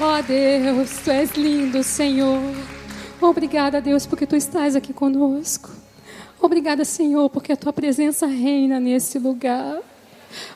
[0.00, 2.38] Oh Deus, tu és lindo, Senhor.
[3.20, 5.70] Obrigada, Deus, porque tu estás aqui conosco.
[6.40, 9.80] Obrigada, Senhor, porque a tua presença reina nesse lugar.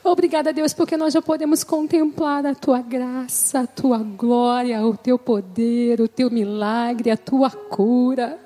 [0.01, 5.19] Obrigada, Deus, porque nós já podemos contemplar a tua graça, a tua glória, o teu
[5.19, 8.39] poder, o teu milagre, a tua cura.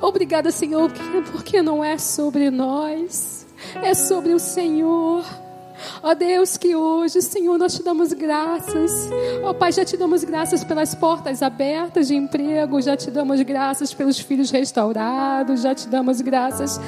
[0.00, 0.90] Obrigada, Senhor,
[1.30, 3.46] porque não é sobre nós,
[3.80, 5.24] é sobre o Senhor.
[6.02, 9.08] Ó Deus, que hoje, Senhor, nós te damos graças.
[9.42, 13.92] Ó Pai, já te damos graças pelas portas abertas de emprego, já te damos graças
[13.92, 16.80] pelos filhos restaurados, já te damos graças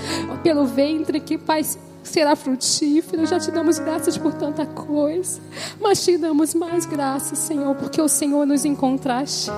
[0.43, 1.63] pelo ventre que, Pai,
[2.05, 3.27] será frutífero.
[3.27, 5.41] Já te damos graças por tanta coisa,
[5.81, 9.51] mas te damos mais graças, Senhor, porque o Senhor nos encontraste.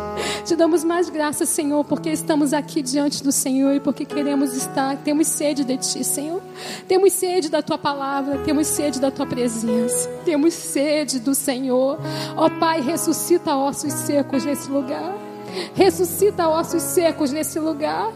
[0.44, 4.96] Te damos mais graças, Senhor, porque estamos aqui diante do Senhor e porque queremos estar.
[4.98, 6.40] Temos sede de Ti, Senhor.
[6.88, 11.98] Temos sede da Tua palavra, temos sede da Tua presença, temos sede do Senhor.
[12.36, 15.14] Ó Pai, ressuscita ossos secos nesse lugar.
[15.74, 18.12] Ressuscita ossos secos nesse lugar.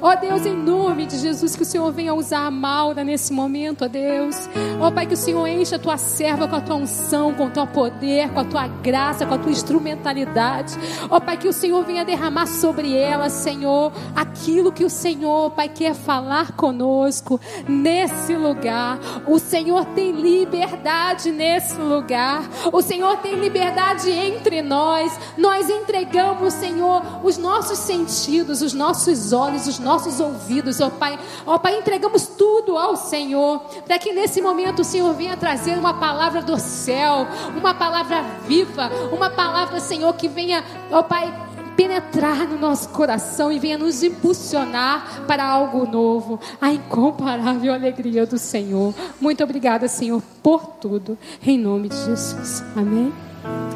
[0.00, 3.84] Ó Deus, em nome de Jesus, que o Senhor venha usar a Maura nesse momento,
[3.84, 4.48] ó Deus.
[4.80, 7.50] Ó Pai, que o Senhor encha a tua serva com a tua unção, com o
[7.50, 10.74] teu poder, com a tua graça, com a tua instrumentalidade.
[11.10, 15.68] Ó Pai, que o Senhor venha derramar sobre ela, Senhor, aquilo que o Senhor, Pai,
[15.68, 18.98] quer falar conosco nesse lugar.
[19.26, 22.42] O Senhor tem liberdade nesse lugar.
[22.72, 25.18] O Senhor tem liberdade entre nós.
[25.36, 31.18] Nós entregamos, Senhor, os nossos sentidos, os nossos olhos os nossos ouvidos, ó Pai.
[31.46, 35.94] Ó Pai, entregamos tudo ao Senhor, para que nesse momento o Senhor venha trazer uma
[35.94, 41.32] palavra do céu, uma palavra viva, uma palavra, Senhor, que venha, ó Pai,
[41.76, 48.36] penetrar no nosso coração e venha nos impulsionar para algo novo, a incomparável alegria do
[48.36, 48.92] Senhor.
[49.20, 52.64] Muito obrigada, Senhor, por tudo, em nome de Jesus.
[52.76, 53.12] Amém.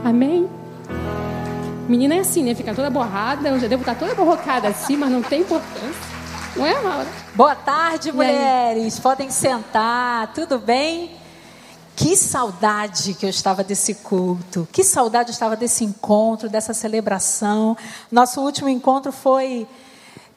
[0.05, 0.62] Amém.
[1.89, 2.55] Menina é assim, né?
[2.55, 3.49] Fica toda borrada.
[3.49, 6.13] Eu já devo estar toda borrocada assim, mas não tem importância.
[6.57, 7.07] Não é, Maura?
[7.35, 8.99] Boa tarde, mulheres.
[9.01, 10.33] Podem sentar.
[10.33, 11.11] Tudo bem?
[11.97, 14.67] Que saudade que eu estava desse culto.
[14.71, 17.77] Que saudade eu estava desse encontro, dessa celebração.
[18.11, 19.67] Nosso último encontro foi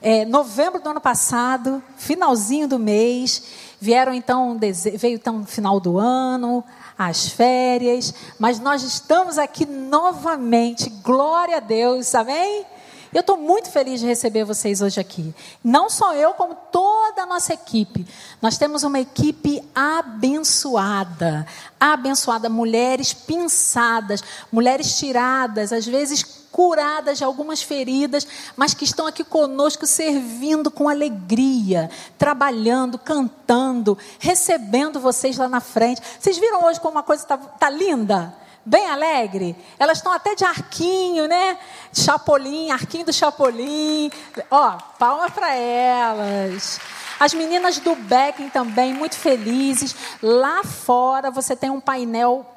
[0.02, 3.42] é, novembro do ano passado, finalzinho do mês.
[3.80, 4.58] Vieram então,
[4.96, 6.64] veio então final do ano,
[6.98, 10.88] as férias, mas nós estamos aqui novamente.
[11.02, 12.64] Glória a Deus, amém?
[13.12, 15.34] Eu estou muito feliz de receber vocês hoje aqui.
[15.62, 18.06] Não só eu, como toda a nossa equipe.
[18.42, 21.46] Nós temos uma equipe abençoada.
[21.78, 29.22] Abençoada, mulheres pinçadas, mulheres tiradas, às vezes curadas de algumas feridas, mas que estão aqui
[29.22, 36.00] conosco servindo com alegria, trabalhando, cantando, recebendo vocês lá na frente.
[36.18, 38.34] Vocês viram hoje como uma coisa está tá linda?
[38.64, 39.54] Bem alegre?
[39.78, 41.58] Elas estão até de arquinho, né?
[41.92, 44.10] Chapolin, arquinho do Chapolin.
[44.50, 46.80] Ó, palma para elas.
[47.20, 49.94] As meninas do Becking também, muito felizes.
[50.22, 52.55] Lá fora você tem um painel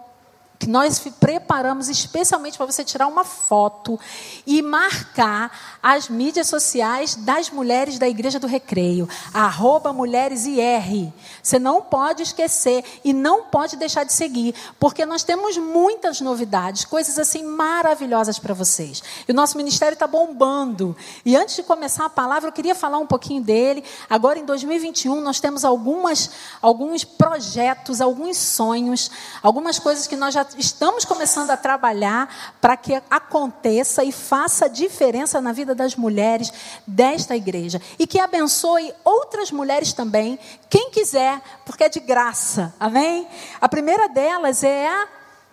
[0.60, 3.98] que nós preparamos especialmente para você tirar uma foto
[4.46, 11.14] e marcar as mídias sociais das mulheres da Igreja do Recreio, arroba mulheres IR.
[11.42, 16.84] Você não pode esquecer e não pode deixar de seguir, porque nós temos muitas novidades,
[16.84, 19.02] coisas assim maravilhosas para vocês.
[19.26, 20.94] E o nosso ministério está bombando.
[21.24, 23.82] E antes de começar a palavra, eu queria falar um pouquinho dele.
[24.10, 26.30] Agora, em 2021, nós temos algumas,
[26.62, 29.10] alguns projetos, alguns sonhos,
[29.42, 35.40] algumas coisas que nós já estamos começando a trabalhar para que aconteça e faça diferença
[35.42, 36.52] na vida das mulheres
[36.86, 37.82] desta igreja.
[37.98, 40.40] E que abençoe outras mulheres também,
[40.70, 42.74] quem quiser, porque é de graça.
[42.80, 43.28] Amém?
[43.60, 45.08] A primeira delas é a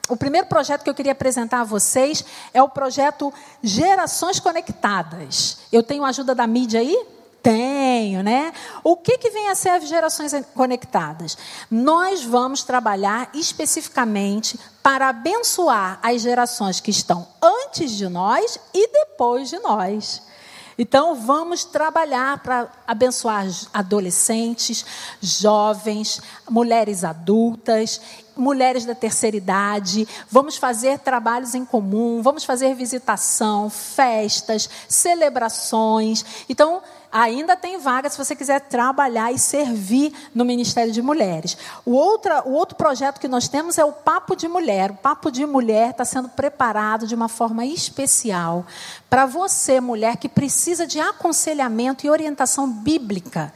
[0.09, 2.25] o primeiro projeto que eu queria apresentar a vocês
[2.55, 5.59] é o projeto Gerações Conectadas.
[5.73, 7.16] Eu tenho a ajuda da mídia aí?
[7.47, 8.53] Tenho, né?
[8.83, 11.39] O que, que vem a ser as gerações conectadas?
[11.71, 19.49] Nós vamos trabalhar especificamente para abençoar as gerações que estão antes de nós e depois
[19.49, 20.23] de nós.
[20.77, 24.85] Então, vamos trabalhar para abençoar adolescentes,
[25.21, 26.21] jovens,
[26.51, 28.01] mulheres adultas,
[28.37, 30.07] mulheres da terceira idade.
[30.29, 36.25] Vamos fazer trabalhos em comum, vamos fazer visitação, festas, celebrações.
[36.49, 41.57] Então, ainda tem vaga se você quiser trabalhar e servir no Ministério de Mulheres.
[41.85, 44.91] O, outra, o outro projeto que nós temos é o Papo de Mulher.
[44.91, 48.67] O Papo de Mulher está sendo preparado de uma forma especial
[49.09, 53.53] para você, mulher, que precisa de aconselhamento e orientação bíblica.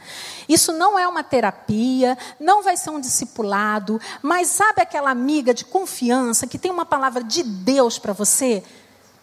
[0.47, 5.65] Isso não é uma terapia, não vai ser um discipulado, mas sabe aquela amiga de
[5.65, 8.63] confiança que tem uma palavra de Deus para você?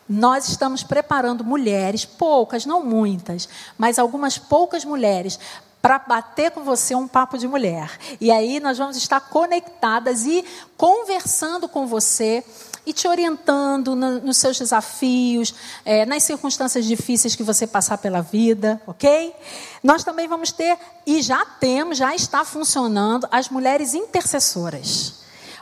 [0.08, 5.38] Nós estamos preparando mulheres, poucas, não muitas, mas algumas poucas mulheres,
[5.80, 7.98] para bater com você um papo de mulher.
[8.20, 10.44] E aí nós vamos estar conectadas e
[10.76, 12.44] conversando com você
[12.84, 18.22] e te orientando no, nos seus desafios, é, nas circunstâncias difíceis que você passar pela
[18.22, 19.34] vida, ok?
[19.82, 20.76] Nós também vamos ter,
[21.06, 25.18] e já temos, já está funcionando, as mulheres intercessoras.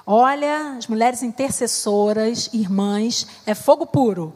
[0.08, 4.32] Olha, as mulheres intercessoras, irmãs, é fogo puro.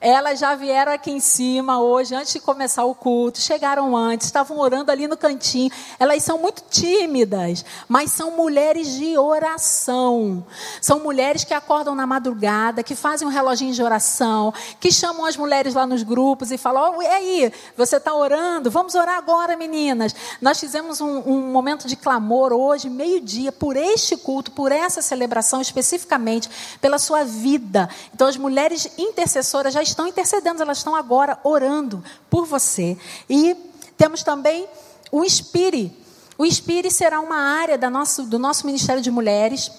[0.00, 4.56] Elas já vieram aqui em cima hoje, antes de começar o culto, chegaram antes, estavam
[4.58, 5.72] orando ali no cantinho.
[5.98, 10.46] Elas são muito tímidas, mas são mulheres de oração.
[10.80, 15.36] São mulheres que acordam na madrugada, que fazem um reloginho de oração, que chamam as
[15.36, 18.70] mulheres lá nos grupos e falam: oh, e aí, você está orando?
[18.70, 20.14] Vamos orar agora, meninas.
[20.40, 25.60] Nós fizemos um, um momento de clamor hoje, meio-dia, por este culto, por essa celebração
[25.60, 26.48] especificamente,
[26.80, 27.88] pela sua vida.
[28.14, 32.96] Então, as mulheres intercessoras já estão intercedendo, elas estão agora orando por você.
[33.28, 33.56] E
[33.96, 34.66] temos também
[35.10, 35.96] o Inspire.
[36.36, 39.70] O Inspire será uma área da nosso, do nosso Ministério de Mulheres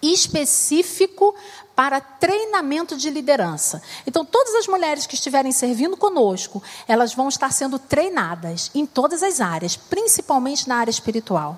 [0.00, 1.34] específico
[1.78, 3.80] para treinamento de liderança.
[4.04, 9.22] Então, todas as mulheres que estiverem servindo conosco, elas vão estar sendo treinadas em todas
[9.22, 11.56] as áreas, principalmente na área espiritual.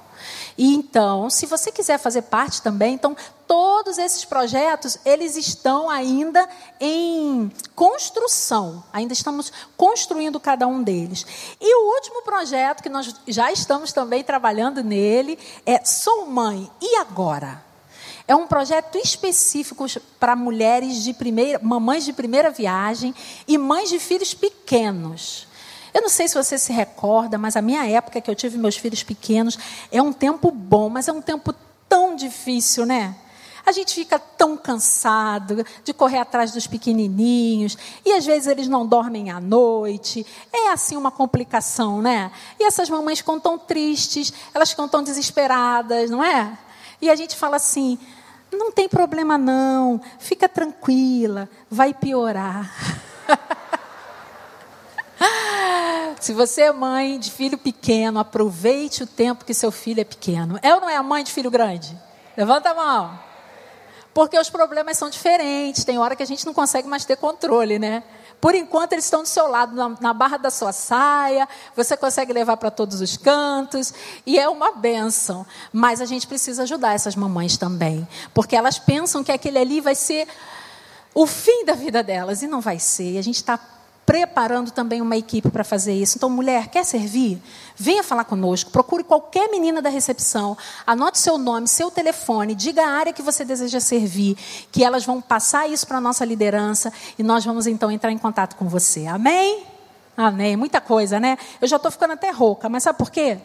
[0.59, 6.47] E então, se você quiser fazer parte também, então todos esses projetos, eles estão ainda
[6.79, 8.85] em construção.
[8.93, 11.25] Ainda estamos construindo cada um deles.
[11.59, 16.97] E o último projeto que nós já estamos também trabalhando nele é Sou Mãe, e
[16.97, 17.70] agora?
[18.31, 19.85] É um projeto específico
[20.21, 23.13] para mulheres de primeira, mamães de primeira viagem
[23.49, 25.49] e mães de filhos pequenos.
[25.93, 28.77] Eu não sei se você se recorda, mas a minha época que eu tive meus
[28.77, 29.59] filhos pequenos
[29.91, 31.53] é um tempo bom, mas é um tempo
[31.89, 33.17] tão difícil, né?
[33.67, 38.87] A gente fica tão cansado de correr atrás dos pequenininhos e às vezes eles não
[38.87, 40.25] dormem à noite.
[40.53, 42.31] É assim uma complicação, né?
[42.61, 46.57] E essas mamães ficam tão tristes, elas ficam tão desesperadas, não é?
[47.03, 47.99] E a gente fala assim:
[48.53, 52.73] não tem problema não, fica tranquila, vai piorar.
[56.21, 60.59] Se você é mãe de filho pequeno, aproveite o tempo que seu filho é pequeno.
[60.63, 61.97] É ou não é a mãe de filho grande?
[62.37, 63.19] Levanta a mão.
[64.13, 65.85] Porque os problemas são diferentes.
[65.85, 68.03] Tem hora que a gente não consegue mais ter controle, né?
[68.41, 72.33] Por enquanto, eles estão do seu lado, na, na barra da sua saia, você consegue
[72.33, 73.93] levar para todos os cantos,
[74.25, 75.47] e é uma benção.
[75.73, 79.95] Mas a gente precisa ajudar essas mamães também, porque elas pensam que aquele ali vai
[79.95, 80.27] ser
[81.15, 83.19] o fim da vida delas, e não vai ser.
[83.19, 83.59] A gente está
[84.11, 86.17] preparando também uma equipe para fazer isso.
[86.19, 87.41] Então, mulher, quer servir?
[87.77, 88.69] Venha falar conosco.
[88.69, 90.59] Procure qualquer menina da recepção.
[90.85, 92.57] Anote seu nome, seu telefone.
[92.57, 94.37] Diga a área que você deseja servir.
[94.73, 96.93] Que elas vão passar isso para a nossa liderança.
[97.17, 99.07] E nós vamos então entrar em contato com você.
[99.07, 99.63] Amém?
[100.17, 100.57] Amém.
[100.57, 101.39] Muita coisa, né?
[101.61, 102.69] Eu já estou ficando até rouca.
[102.69, 103.39] Mas sabe por quê?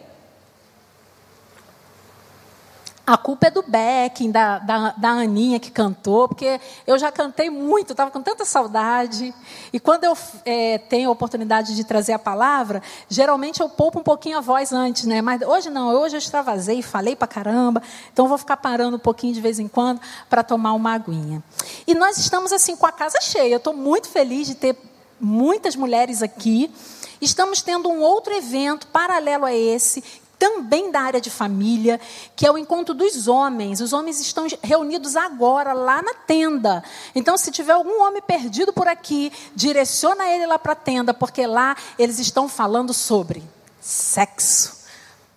[3.06, 7.48] A culpa é do Becking, da, da, da, Aninha que cantou, porque eu já cantei
[7.48, 9.32] muito, estava com tanta saudade.
[9.72, 14.02] E quando eu é, tenho a oportunidade de trazer a palavra, geralmente eu poupo um
[14.02, 15.22] pouquinho a voz antes, né?
[15.22, 17.80] Mas hoje não, hoje eu extravasei, falei para caramba,
[18.12, 21.40] então vou ficar parando um pouquinho de vez em quando para tomar uma aguinha.
[21.86, 23.54] E nós estamos assim com a casa cheia.
[23.54, 24.76] Eu estou muito feliz de ter
[25.20, 26.74] muitas mulheres aqui.
[27.20, 30.02] Estamos tendo um outro evento paralelo a esse,
[30.46, 32.00] também da área de família,
[32.36, 33.80] que é o encontro dos homens.
[33.80, 36.84] Os homens estão reunidos agora lá na tenda.
[37.16, 41.44] Então, se tiver algum homem perdido por aqui, direciona ele lá para a tenda, porque
[41.46, 43.42] lá eles estão falando sobre
[43.80, 44.84] sexo,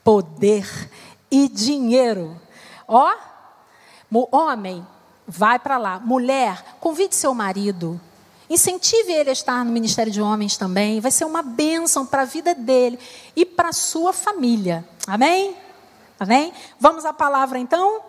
[0.04, 0.68] poder
[1.32, 2.40] e dinheiro.
[2.88, 3.12] Ó,
[4.32, 4.86] homem,
[5.28, 6.00] vai para lá.
[6.00, 8.00] Mulher, convide seu marido.
[8.50, 11.00] Incentive ele a estar no Ministério de Homens também.
[11.00, 12.98] Vai ser uma bênção para a vida dele
[13.36, 14.84] e para a sua família.
[15.10, 15.58] Amém?
[16.20, 16.54] Amém?
[16.80, 18.00] Vamos à palavra então?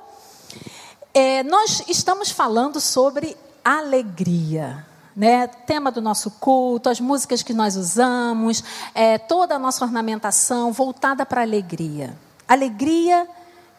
[1.15, 4.87] É, nós estamos falando sobre alegria.
[5.17, 5.47] Né?
[5.47, 8.63] Tema do nosso culto, as músicas que nós usamos,
[8.95, 12.15] é, toda a nossa ornamentação voltada para a alegria.
[12.47, 13.27] Alegria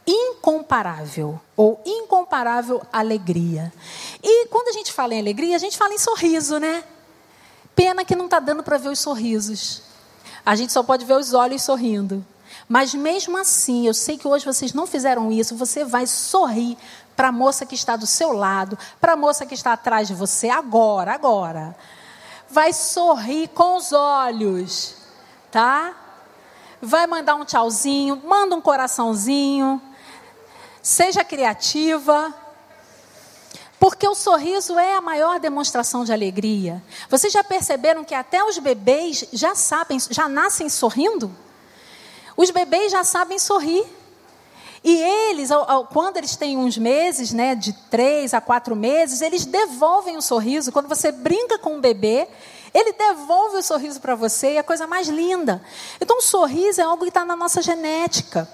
[0.07, 3.71] incomparável ou incomparável alegria.
[4.23, 6.83] E quando a gente fala em alegria, a gente fala em sorriso, né?
[7.75, 9.83] Pena que não está dando para ver os sorrisos.
[10.43, 12.25] A gente só pode ver os olhos sorrindo.
[12.71, 16.77] Mas mesmo assim, eu sei que hoje vocês não fizeram isso, você vai sorrir
[17.17, 20.13] para a moça que está do seu lado, para a moça que está atrás de
[20.13, 21.75] você, agora, agora.
[22.49, 24.95] Vai sorrir com os olhos,
[25.51, 25.93] tá?
[26.81, 29.81] Vai mandar um tchauzinho, manda um coraçãozinho.
[30.81, 32.33] Seja criativa.
[33.81, 36.81] Porque o sorriso é a maior demonstração de alegria.
[37.09, 41.35] Vocês já perceberam que até os bebês já sabem, já nascem sorrindo?
[42.41, 43.85] Os bebês já sabem sorrir.
[44.83, 45.51] E eles,
[45.93, 50.71] quando eles têm uns meses, né, de três a quatro meses, eles devolvem o sorriso.
[50.71, 52.27] Quando você brinca com um bebê,
[52.73, 55.61] ele devolve o sorriso para você e é a coisa mais linda.
[56.01, 58.49] Então, o sorriso é algo que está na nossa genética.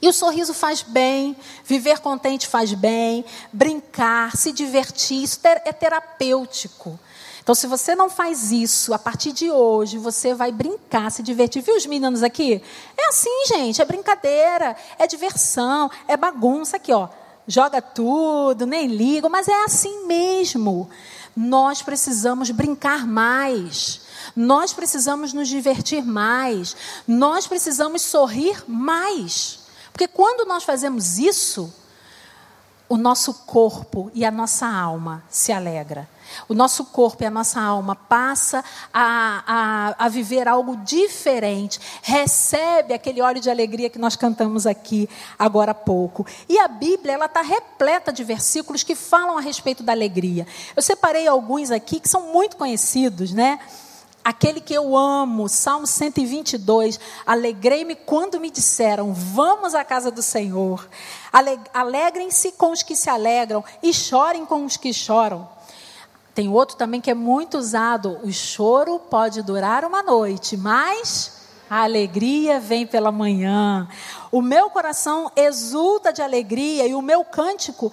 [0.00, 6.98] E o sorriso faz bem, viver contente faz bem, brincar, se divertir, isso é terapêutico.
[7.48, 11.62] Então, se você não faz isso, a partir de hoje, você vai brincar, se divertir.
[11.62, 12.62] Viu os meninos aqui?
[12.94, 17.08] É assim, gente, é brincadeira, é diversão, é bagunça aqui, ó.
[17.46, 20.90] Joga tudo, nem liga, mas é assim mesmo.
[21.34, 24.02] Nós precisamos brincar mais.
[24.36, 26.76] Nós precisamos nos divertir mais.
[27.06, 29.60] Nós precisamos sorrir mais.
[29.90, 31.72] Porque quando nós fazemos isso,
[32.90, 36.06] o nosso corpo e a nossa alma se alegra.
[36.48, 42.94] O nosso corpo e a nossa alma passa a, a, a, viver algo diferente, recebe
[42.94, 45.08] aquele óleo de alegria que nós cantamos aqui
[45.38, 46.26] agora há pouco.
[46.48, 50.46] E a Bíblia ela está repleta de versículos que falam a respeito da alegria.
[50.74, 53.58] Eu separei alguns aqui que são muito conhecidos, né?
[54.28, 57.00] Aquele que eu amo, Salmo 122.
[57.24, 60.86] Alegrei-me quando me disseram: Vamos à casa do Senhor.
[61.72, 65.48] Alegrem-se com os que se alegram e chorem com os que choram.
[66.38, 68.20] Tem outro também que é muito usado.
[68.22, 71.32] O choro pode durar uma noite, mas
[71.68, 73.88] a alegria vem pela manhã.
[74.30, 77.92] O meu coração exulta de alegria e o meu cântico,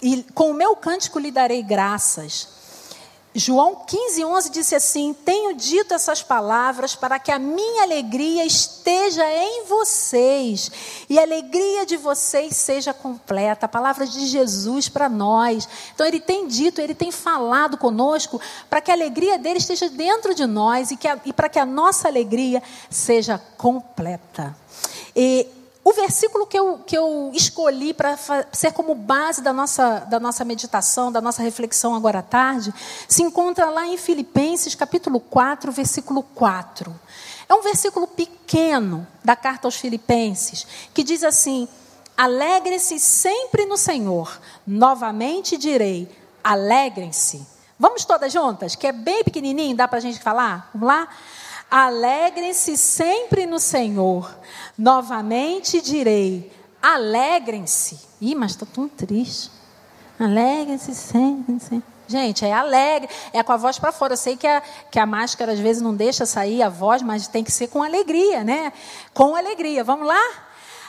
[0.00, 2.61] e com o meu cântico lhe darei graças.
[3.34, 9.24] João 15, 11 disse assim: Tenho dito essas palavras para que a minha alegria esteja
[9.32, 10.70] em vocês
[11.08, 13.64] e a alegria de vocês seja completa.
[13.64, 15.66] A palavra de Jesus para nós.
[15.94, 20.34] Então, Ele tem dito, Ele tem falado conosco para que a alegria dele esteja dentro
[20.34, 24.54] de nós e, que e para que a nossa alegria seja completa.
[25.16, 25.46] E
[25.84, 28.16] o versículo que eu, que eu escolhi para
[28.52, 32.72] ser como base da nossa, da nossa meditação, da nossa reflexão agora à tarde,
[33.08, 36.94] se encontra lá em Filipenses, capítulo 4, versículo 4.
[37.48, 41.68] É um versículo pequeno da carta aos Filipenses, que diz assim:
[42.16, 44.40] Alegrem-se sempre no Senhor.
[44.64, 46.08] Novamente direi:
[46.44, 47.44] alegrem-se.
[47.78, 48.76] Vamos todas juntas?
[48.76, 50.70] Que é bem pequenininho, dá para a gente falar?
[50.72, 51.08] Vamos lá?
[51.72, 54.30] Alegrem-se sempre no Senhor.
[54.76, 56.52] Novamente direi:
[56.82, 57.98] alegrem-se.
[58.20, 59.50] Ih, mas estou tão triste.
[60.20, 61.58] Alegrem-se sempre.
[61.58, 61.90] sempre.
[62.06, 64.12] Gente, é alegre, é com a voz para fora.
[64.12, 67.26] Eu sei que a, que a máscara às vezes não deixa sair a voz, mas
[67.26, 68.70] tem que ser com alegria, né?
[69.14, 69.82] Com alegria.
[69.82, 70.22] Vamos lá?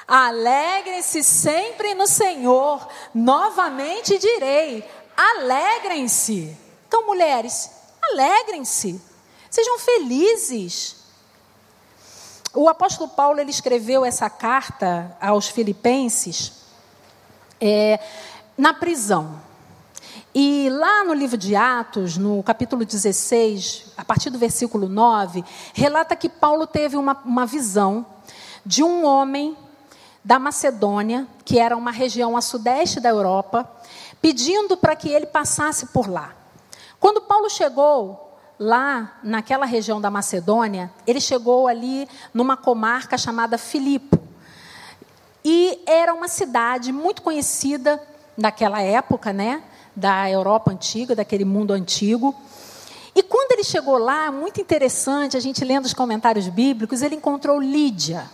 [0.06, 2.86] Alegrem-se sempre no Senhor.
[3.14, 4.84] Novamente direi:
[5.16, 6.58] alegrem-se.
[6.90, 7.72] Então, mulheres,
[8.02, 9.13] alegrem-se.
[9.54, 10.96] Sejam felizes.
[12.56, 16.54] O apóstolo Paulo ele escreveu essa carta aos Filipenses
[17.62, 18.00] é,
[18.58, 19.40] na prisão.
[20.34, 26.16] E lá no livro de Atos, no capítulo 16, a partir do versículo 9, relata
[26.16, 28.04] que Paulo teve uma, uma visão
[28.66, 29.56] de um homem
[30.26, 33.72] da Macedônia, que era uma região a sudeste da Europa,
[34.20, 36.34] pedindo para que ele passasse por lá.
[37.00, 38.33] Quando Paulo chegou
[38.64, 44.18] lá naquela região da Macedônia, ele chegou ali numa comarca chamada Filipo.
[45.44, 48.02] E era uma cidade muito conhecida
[48.38, 49.62] naquela época, né,
[49.94, 52.34] da Europa antiga, daquele mundo antigo.
[53.14, 57.62] E quando ele chegou lá, muito interessante, a gente lendo os comentários bíblicos, ele encontrou
[57.62, 58.32] Lídia.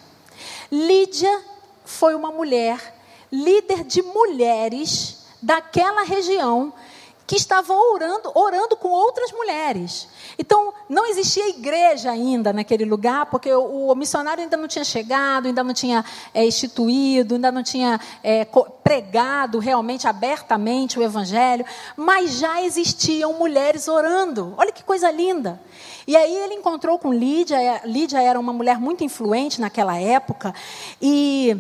[0.72, 1.42] Lídia
[1.84, 2.96] foi uma mulher,
[3.32, 6.72] líder de mulheres daquela região,
[7.30, 10.08] que estava orando, orando com outras mulheres.
[10.40, 15.46] Então, não existia igreja ainda naquele lugar, porque o, o missionário ainda não tinha chegado,
[15.46, 18.48] ainda não tinha é, instituído, ainda não tinha é,
[18.84, 21.64] pregado realmente, abertamente o evangelho,
[21.96, 24.56] mas já existiam mulheres orando.
[24.58, 25.62] Olha que coisa linda.
[26.08, 30.52] E aí ele encontrou com Lídia, Lídia era uma mulher muito influente naquela época,
[31.00, 31.56] e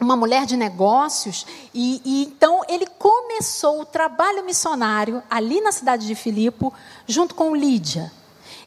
[0.00, 6.06] uma mulher de negócios, e, e, então ele começou o trabalho missionário ali na cidade
[6.06, 6.70] de Filipe,
[7.06, 8.12] junto com Lídia.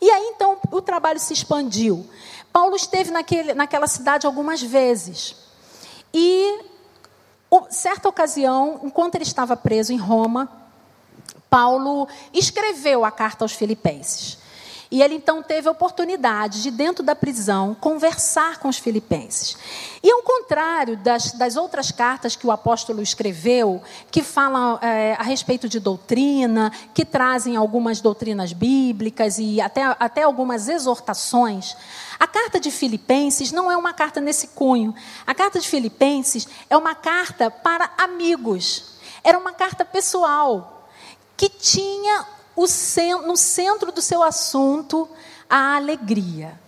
[0.01, 2.05] E aí então o trabalho se expandiu.
[2.51, 5.35] Paulo esteve naquele, naquela cidade algumas vezes.
[6.13, 6.59] E,
[7.69, 10.49] certa ocasião, enquanto ele estava preso em Roma,
[11.49, 14.37] Paulo escreveu a carta aos Filipenses.
[14.91, 19.55] E ele então teve a oportunidade de, dentro da prisão, conversar com os filipenses.
[20.03, 23.81] E ao contrário das, das outras cartas que o apóstolo escreveu,
[24.11, 30.23] que falam é, a respeito de doutrina, que trazem algumas doutrinas bíblicas e até, até
[30.23, 31.73] algumas exortações,
[32.19, 34.93] a carta de Filipenses não é uma carta nesse cunho.
[35.25, 38.97] A carta de Filipenses é uma carta para amigos.
[39.23, 40.89] Era uma carta pessoal
[41.37, 45.07] que tinha no centro do seu assunto
[45.49, 46.59] a alegria.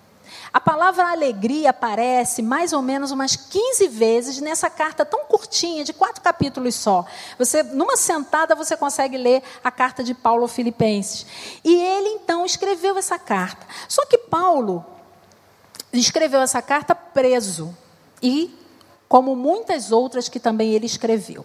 [0.53, 5.91] A palavra alegria aparece mais ou menos umas 15 vezes nessa carta tão curtinha, de
[5.91, 7.03] quatro capítulos só.
[7.39, 11.25] Você, numa sentada, você consegue ler a carta de Paulo aos Filipenses.
[11.63, 13.65] E ele então escreveu essa carta.
[13.87, 14.85] Só que Paulo
[15.91, 17.75] escreveu essa carta preso.
[18.21, 18.55] E
[19.09, 21.43] como muitas outras que também ele escreveu.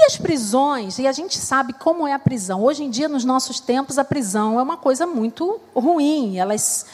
[0.00, 2.62] E as prisões, e a gente sabe como é a prisão.
[2.62, 6.38] Hoje em dia, nos nossos tempos, a prisão é uma coisa muito ruim.
[6.38, 6.86] Elas,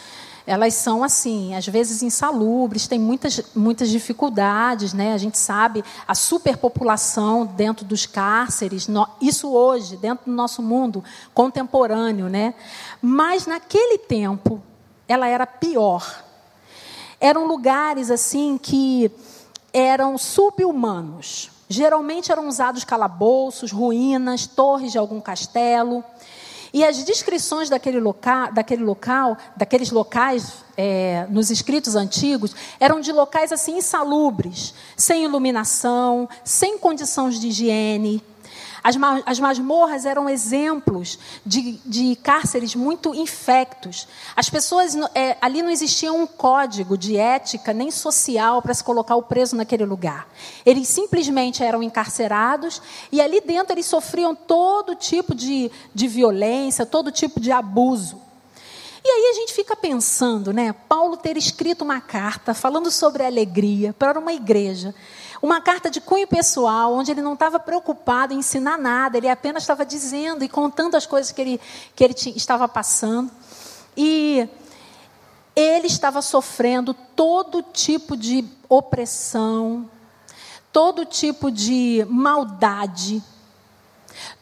[0.46, 4.94] elas são, assim, às vezes insalubres, tem muitas, muitas dificuldades.
[4.94, 5.12] Né?
[5.12, 8.88] A gente sabe a superpopulação dentro dos cárceres,
[9.20, 12.30] isso hoje, dentro do nosso mundo contemporâneo.
[12.30, 12.54] Né?
[13.02, 14.62] Mas, naquele tempo,
[15.06, 16.24] ela era pior.
[17.20, 19.10] Eram lugares, assim, que
[19.74, 26.04] eram subhumanos Geralmente eram usados calabouços, ruínas, torres de algum castelo.
[26.72, 33.10] E as descrições daquele local, daquele local daqueles locais é, nos escritos antigos, eram de
[33.10, 38.22] locais assim insalubres, sem iluminação, sem condições de higiene.
[38.84, 44.06] As, as masmorras eram exemplos de, de cárceres muito infectos.
[44.36, 49.16] As pessoas, é, ali não existia um código de ética nem social para se colocar
[49.16, 50.28] o preso naquele lugar.
[50.66, 57.10] Eles simplesmente eram encarcerados e ali dentro eles sofriam todo tipo de, de violência, todo
[57.10, 58.20] tipo de abuso.
[59.02, 60.74] E aí a gente fica pensando, né?
[60.86, 64.94] Paulo ter escrito uma carta falando sobre alegria para uma igreja
[65.44, 69.62] uma carta de cunho pessoal, onde ele não estava preocupado em ensinar nada, ele apenas
[69.62, 71.60] estava dizendo e contando as coisas que ele,
[71.94, 73.30] que ele tinha, estava passando.
[73.94, 74.48] E
[75.54, 79.86] ele estava sofrendo todo tipo de opressão,
[80.72, 83.22] todo tipo de maldade,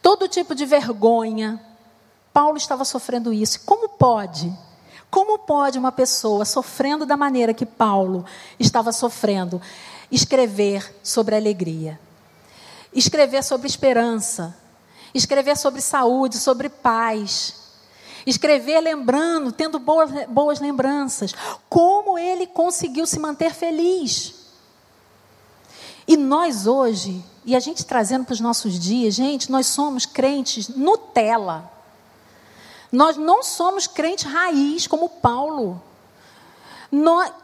[0.00, 1.61] todo tipo de vergonha.
[2.33, 3.62] Paulo estava sofrendo isso.
[3.66, 4.57] Como pode?
[5.11, 8.24] Como pode uma pessoa sofrendo da maneira que Paulo
[8.57, 9.61] estava sofrendo?
[10.12, 11.98] Escrever sobre alegria,
[12.92, 14.55] escrever sobre esperança,
[15.14, 17.55] escrever sobre saúde, sobre paz,
[18.27, 21.35] escrever lembrando, tendo boas, boas lembranças,
[21.68, 24.35] como ele conseguiu se manter feliz.
[26.07, 30.68] E nós hoje, e a gente trazendo para os nossos dias, gente, nós somos crentes
[30.68, 31.70] Nutella.
[32.90, 35.83] Nós não somos crentes raiz como Paulo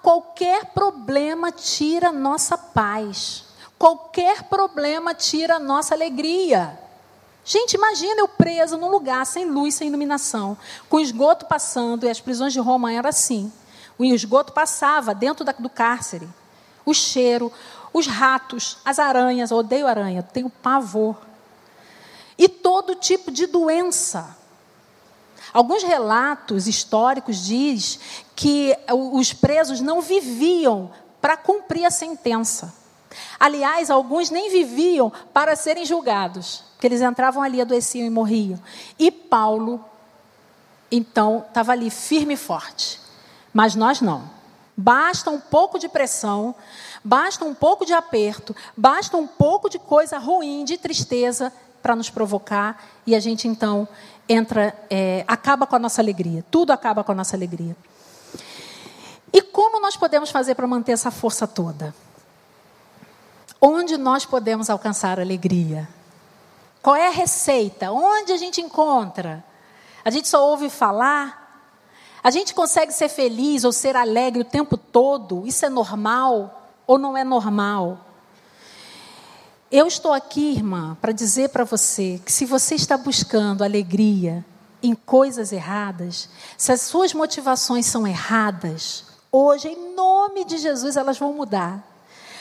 [0.03, 3.45] qualquer problema tira nossa paz.
[3.79, 6.79] Qualquer problema tira nossa alegria.
[7.45, 10.59] Gente, imagina eu presa num lugar sem luz, sem iluminação,
[10.89, 13.51] com esgoto passando, e as prisões de Roma eram assim.
[13.97, 16.29] O esgoto passava dentro da, do cárcere.
[16.85, 17.51] O cheiro,
[17.93, 21.17] os ratos, as aranhas, eu odeio aranha, tenho pavor.
[22.37, 24.37] E todo tipo de doença.
[25.53, 27.99] Alguns relatos históricos diz
[28.37, 32.75] que os presos não viviam para cumprir a sentença.
[33.41, 38.61] Aliás, alguns nem viviam para serem julgados, porque eles entravam ali, adoeciam e morriam.
[38.99, 39.85] E Paulo,
[40.91, 43.01] então, estava ali firme e forte.
[43.53, 44.39] Mas nós não.
[44.77, 46.55] Basta um pouco de pressão,
[47.03, 52.11] basta um pouco de aperto, basta um pouco de coisa ruim, de tristeza, para nos
[52.11, 53.89] provocar e a gente então
[54.29, 56.45] entra, é, acaba com a nossa alegria.
[56.51, 57.77] Tudo acaba com a nossa alegria.
[59.33, 61.95] E como nós podemos fazer para manter essa força toda?
[63.61, 65.89] Onde nós podemos alcançar alegria?
[66.81, 67.91] Qual é a receita?
[67.91, 69.45] Onde a gente encontra?
[70.05, 71.47] A gente só ouve falar?
[72.23, 75.47] A gente consegue ser feliz ou ser alegre o tempo todo?
[75.47, 78.08] Isso é normal ou não é normal?
[79.71, 84.43] Eu estou aqui, irmã, para dizer para você que se você está buscando alegria
[84.83, 91.19] em coisas erradas, se as suas motivações são erradas, hoje, em nome de Jesus, elas
[91.19, 91.87] vão mudar.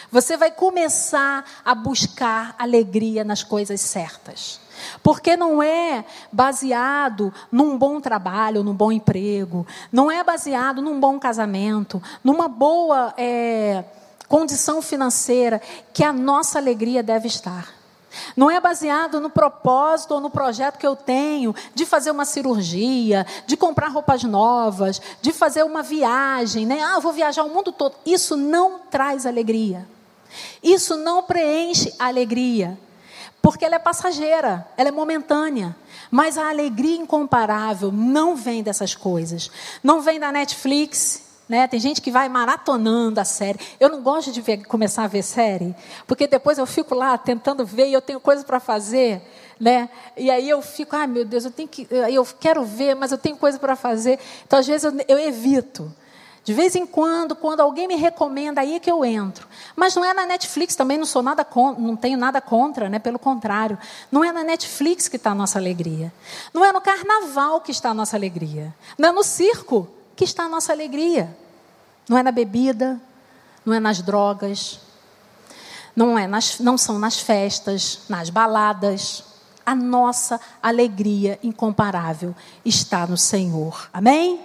[0.10, 4.62] Você vai começar a buscar alegria nas coisas certas.
[5.04, 11.20] Porque não é baseado num bom trabalho, num bom emprego, não é baseado num bom
[11.20, 13.14] casamento, numa boa.
[13.18, 13.84] É
[14.28, 15.62] condição financeira
[15.94, 17.78] que a nossa alegria deve estar.
[18.36, 23.26] Não é baseado no propósito ou no projeto que eu tenho de fazer uma cirurgia,
[23.46, 26.82] de comprar roupas novas, de fazer uma viagem, né?
[26.82, 27.96] Ah, vou viajar o mundo todo.
[28.06, 29.88] Isso não traz alegria.
[30.64, 32.78] Isso não preenche a alegria.
[33.42, 35.76] Porque ela é passageira, ela é momentânea.
[36.10, 39.52] Mas a alegria incomparável não vem dessas coisas.
[39.84, 41.68] Não vem da Netflix, né?
[41.68, 43.60] Tem gente que vai maratonando a série.
[43.80, 47.66] Eu não gosto de ver, começar a ver série, porque depois eu fico lá tentando
[47.66, 49.22] ver e eu tenho coisa para fazer.
[49.60, 49.90] Né?
[50.16, 53.12] E aí eu fico, ai ah, meu Deus, eu tenho que, eu quero ver, mas
[53.12, 54.20] eu tenho coisa para fazer.
[54.46, 55.92] Então às vezes eu, eu, evito.
[56.44, 59.48] De vez em quando, quando alguém me recomenda, aí é que eu entro.
[59.76, 61.46] Mas não é na Netflix, também não sou nada
[61.78, 63.00] não tenho nada contra, né?
[63.00, 63.78] Pelo contrário,
[64.10, 66.14] não é na Netflix que está a nossa alegria.
[66.54, 68.74] Não é no carnaval que está a nossa alegria.
[68.98, 71.38] Não é no circo que está a nossa alegria.
[72.10, 73.00] Não é na bebida,
[73.64, 74.80] não é nas drogas,
[75.96, 79.24] não, é nas, não são nas festas, nas baladas.
[79.64, 83.90] A nossa alegria incomparável está no Senhor.
[83.94, 84.42] Amém?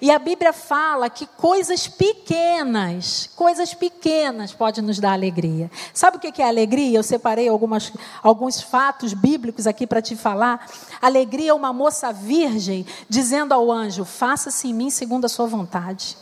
[0.00, 5.70] E a Bíblia fala que coisas pequenas, coisas pequenas podem nos dar alegria.
[5.92, 6.98] Sabe o que é alegria?
[6.98, 10.68] Eu separei algumas, alguns fatos bíblicos aqui para te falar.
[11.02, 16.16] Alegria é uma moça virgem dizendo ao anjo: Faça-se em mim segundo a sua vontade.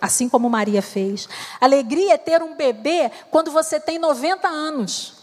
[0.00, 1.28] Assim como Maria fez.
[1.60, 5.14] Alegria é ter um bebê quando você tem 90 anos.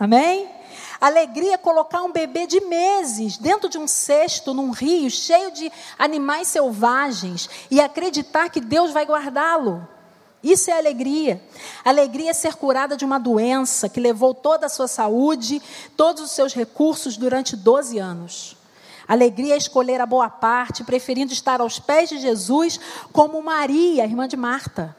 [0.00, 0.57] Amém?
[1.00, 5.70] Alegria é colocar um bebê de meses dentro de um cesto, num rio, cheio de
[5.98, 9.86] animais selvagens, e acreditar que Deus vai guardá-lo.
[10.42, 11.42] Isso é alegria.
[11.84, 15.60] Alegria é ser curada de uma doença que levou toda a sua saúde,
[15.96, 18.56] todos os seus recursos durante 12 anos.
[19.06, 22.78] Alegria é escolher a boa parte, preferindo estar aos pés de Jesus,
[23.12, 24.94] como Maria, irmã de Marta.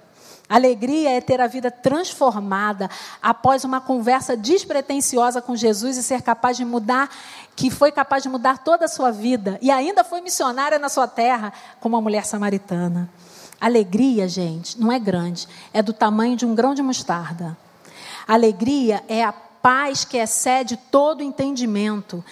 [0.49, 2.89] Alegria é ter a vida transformada
[3.21, 7.07] após uma conversa despretensiosa com Jesus e ser capaz de mudar,
[7.55, 11.07] que foi capaz de mudar toda a sua vida e ainda foi missionária na sua
[11.07, 13.07] terra, como a mulher samaritana.
[13.61, 17.55] Alegria, gente, não é grande, é do tamanho de um grão de mostarda.
[18.27, 22.23] Alegria é a paz que excede todo entendimento.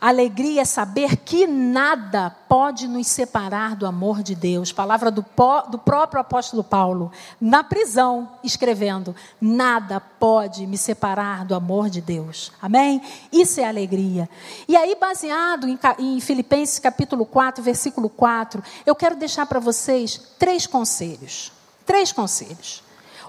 [0.00, 4.72] Alegria é saber que nada pode nos separar do amor de Deus.
[4.72, 5.24] Palavra do,
[5.70, 12.52] do próprio apóstolo Paulo, na prisão, escrevendo: Nada pode me separar do amor de Deus.
[12.60, 13.00] Amém?
[13.32, 14.28] Isso é alegria.
[14.68, 20.20] E aí, baseado em, em Filipenses capítulo 4, versículo 4, eu quero deixar para vocês
[20.38, 21.52] três conselhos.
[21.84, 22.82] Três conselhos.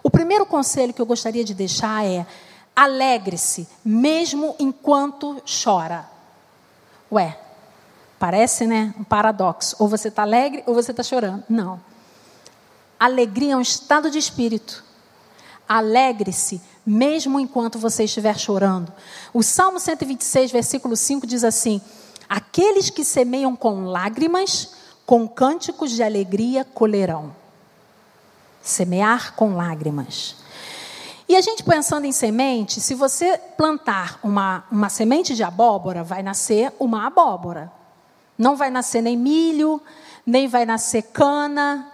[0.03, 2.25] O primeiro conselho que eu gostaria de deixar é:
[2.77, 6.07] alegre-se, mesmo enquanto chora.
[7.11, 7.35] Ué,
[8.19, 8.93] parece, né?
[8.99, 9.75] Um paradoxo.
[9.79, 11.43] Ou você está alegre ou você está chorando.
[11.49, 11.81] Não.
[12.99, 14.83] Alegria é um estado de espírito.
[15.67, 18.93] Alegre-se, mesmo enquanto você estiver chorando.
[19.33, 21.81] O Salmo 126, versículo 5 diz assim:
[22.29, 27.35] Aqueles que semeiam com lágrimas, com cânticos de alegria colherão.
[28.61, 30.35] Semear com lágrimas.
[31.29, 36.23] E a gente pensando em semente, se você plantar uma, uma semente de abóbora, vai
[36.23, 37.71] nascer uma abóbora.
[38.37, 39.81] Não vai nascer nem milho,
[40.25, 41.91] nem vai nascer cana,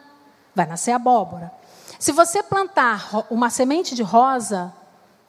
[0.54, 1.52] vai nascer abóbora.
[1.98, 4.72] Se você plantar uma semente de rosa,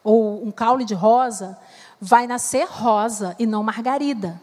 [0.03, 1.59] ou um caule de rosa,
[1.99, 4.39] vai nascer rosa e não margarida.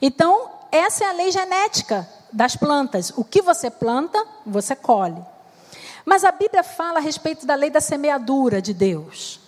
[0.00, 3.12] Então, essa é a lei genética das plantas.
[3.16, 5.20] O que você planta, você colhe.
[6.04, 9.40] Mas a Bíblia fala a respeito da lei da semeadura de Deus.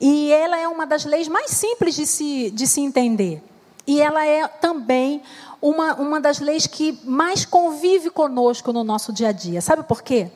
[0.00, 3.42] E ela é uma das leis mais simples de se, de se entender.
[3.86, 5.22] E ela é também
[5.60, 9.60] uma, uma das leis que mais convive conosco no nosso dia a dia.
[9.62, 10.30] Sabe por quê?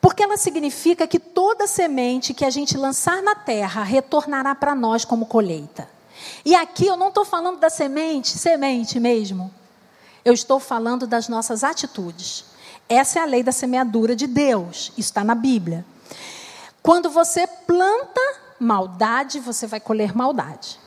[0.00, 5.04] Porque ela significa que toda semente que a gente lançar na terra retornará para nós
[5.04, 5.88] como colheita.
[6.44, 9.52] E aqui eu não estou falando da semente, semente mesmo.
[10.24, 12.44] Eu estou falando das nossas atitudes.
[12.92, 14.92] Essa é a lei da semeadura de Deus.
[14.98, 15.82] Está na Bíblia.
[16.82, 18.20] Quando você planta
[18.60, 20.78] maldade, você vai colher maldade.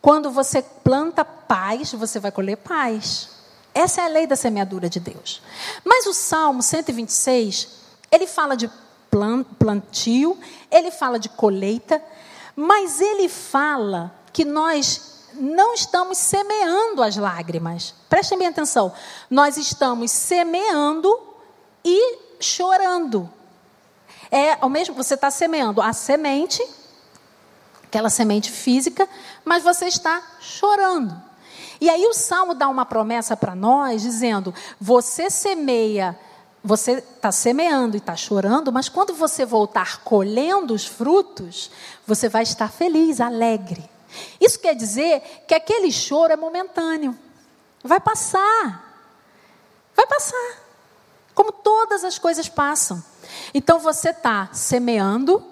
[0.00, 3.28] Quando você planta paz, você vai colher paz.
[3.74, 5.42] Essa é a lei da semeadura de Deus.
[5.84, 7.70] Mas o Salmo 126,
[8.12, 8.70] ele fala de
[9.58, 10.38] plantio,
[10.70, 12.00] ele fala de colheita,
[12.54, 17.94] mas ele fala que nós não estamos semeando as lágrimas.
[18.08, 18.92] Prestem bem atenção.
[19.30, 21.18] Nós estamos semeando
[21.84, 23.30] e chorando.
[24.30, 26.62] É ao mesmo, você está semeando a semente,
[27.84, 29.08] aquela semente física,
[29.44, 31.20] mas você está chorando.
[31.80, 36.18] E aí o salmo dá uma promessa para nós, dizendo: você semeia
[36.66, 41.70] você está semeando e está chorando, mas quando você voltar colhendo os frutos,
[42.04, 43.88] você vai estar feliz, alegre.
[44.40, 47.16] Isso quer dizer que aquele choro é momentâneo.
[47.82, 48.84] Vai passar.
[49.94, 50.62] Vai passar.
[51.34, 53.02] Como todas as coisas passam.
[53.52, 55.42] Então você está semeando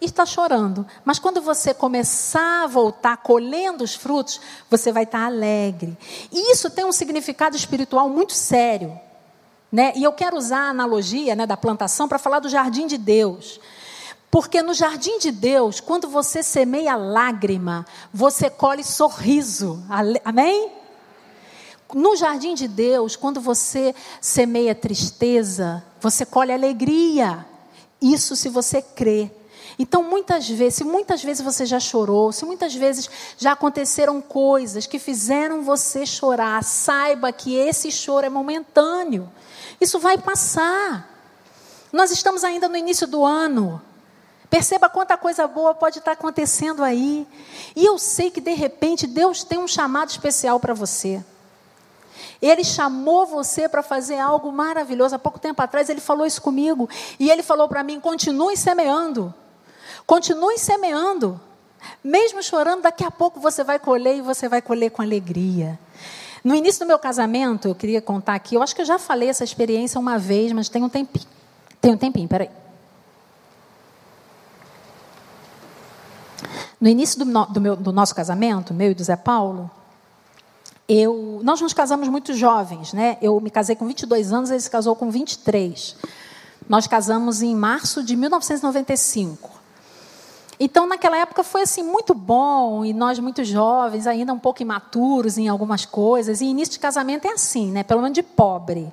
[0.00, 0.86] e está chorando.
[1.04, 5.96] Mas quando você começar a voltar colhendo os frutos, você vai estar tá alegre.
[6.30, 8.98] E isso tem um significado espiritual muito sério.
[9.70, 9.92] Né?
[9.96, 13.58] E eu quero usar a analogia né, da plantação para falar do jardim de Deus.
[14.34, 19.80] Porque no jardim de Deus, quando você semeia lágrima, você colhe sorriso.
[20.24, 20.72] Amém?
[21.94, 27.46] No jardim de Deus, quando você semeia tristeza, você colhe alegria.
[28.02, 29.30] Isso se você crê.
[29.78, 34.84] Então, muitas vezes, se muitas vezes você já chorou, se muitas vezes já aconteceram coisas
[34.84, 39.30] que fizeram você chorar, saiba que esse choro é momentâneo.
[39.80, 41.08] Isso vai passar.
[41.92, 43.80] Nós estamos ainda no início do ano.
[44.50, 47.26] Perceba quanta coisa boa pode estar acontecendo aí.
[47.74, 51.24] E eu sei que de repente Deus tem um chamado especial para você.
[52.40, 55.14] Ele chamou você para fazer algo maravilhoso.
[55.14, 56.88] Há pouco tempo atrás ele falou isso comigo.
[57.18, 59.34] E ele falou para mim: continue semeando.
[60.06, 61.40] Continue semeando.
[62.02, 65.78] Mesmo chorando, daqui a pouco você vai colher e você vai colher com alegria.
[66.42, 69.30] No início do meu casamento, eu queria contar aqui, eu acho que eu já falei
[69.30, 71.26] essa experiência uma vez, mas tem um tempinho.
[71.80, 72.50] Tem um tempinho, peraí.
[76.84, 79.70] No início do, do, meu, do nosso casamento, meu e do Zé Paulo,
[80.86, 83.16] eu, nós nos casamos muito jovens, né?
[83.22, 85.96] Eu me casei com 22 anos, ele se casou com 23.
[86.68, 89.50] Nós casamos em março de 1995.
[90.60, 95.38] Então, naquela época foi assim muito bom e nós muito jovens, ainda um pouco imaturos
[95.38, 96.42] em algumas coisas.
[96.42, 97.82] E início de casamento é assim, né?
[97.82, 98.92] Pelo menos de pobre.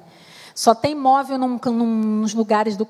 [0.62, 2.88] Só tem móvel num, num, nos lugares do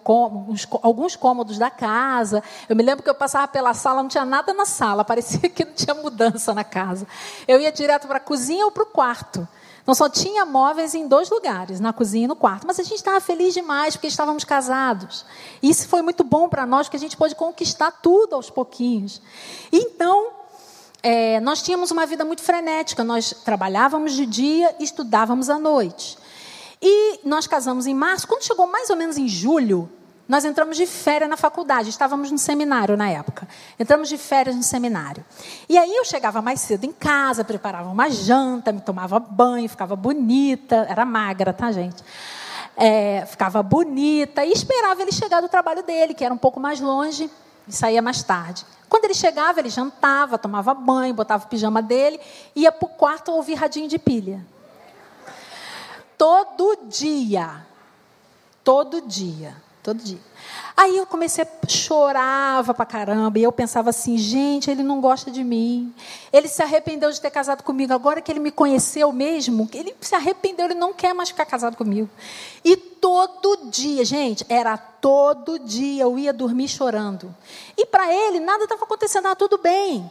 [0.50, 2.44] uns, alguns cômodos da casa.
[2.68, 5.64] Eu me lembro que eu passava pela sala, não tinha nada na sala, parecia que
[5.64, 7.08] não tinha mudança na casa.
[7.48, 9.48] Eu ia direto para a cozinha ou para o quarto.
[9.82, 12.68] Então só tinha móveis em dois lugares, na cozinha e no quarto.
[12.68, 15.26] Mas a gente estava feliz demais porque estávamos casados.
[15.64, 19.22] Isso foi muito bom para nós, porque a gente pôde conquistar tudo aos pouquinhos.
[19.72, 20.32] Então,
[21.02, 23.02] é, nós tínhamos uma vida muito frenética.
[23.02, 26.20] Nós trabalhávamos de dia e estudávamos à noite.
[26.82, 28.28] E nós casamos em março.
[28.28, 29.90] Quando chegou mais ou menos em julho,
[30.28, 33.48] nós entramos de férias na faculdade, estávamos no seminário na época.
[33.78, 35.26] Entramos de férias no seminário.
[35.68, 39.94] E aí eu chegava mais cedo em casa, preparava uma janta, me tomava banho, ficava
[39.94, 40.88] bonita.
[40.90, 42.02] Era magra, tá, gente?
[42.78, 46.80] É, ficava bonita e esperava ele chegar do trabalho dele, que era um pouco mais
[46.80, 47.30] longe,
[47.68, 48.66] e saía mais tarde.
[48.88, 52.20] Quando ele chegava, ele jantava, tomava banho, botava o pijama dele,
[52.56, 54.46] ia para o quarto ouvir radinho de pilha.
[56.22, 57.66] Todo dia.
[58.64, 59.56] Todo dia.
[59.82, 60.20] Todo dia.
[60.78, 65.32] Aí eu comecei a chorava pra caramba e eu pensava assim, gente, ele não gosta
[65.32, 65.92] de mim.
[66.32, 67.92] Ele se arrependeu de ter casado comigo.
[67.92, 71.76] Agora que ele me conheceu mesmo, ele se arrependeu, ele não quer mais ficar casado
[71.76, 72.08] comigo.
[72.64, 77.36] E todo dia, gente, era todo dia eu ia dormir chorando.
[77.76, 80.08] E para ele nada estava acontecendo, ah, tudo bem.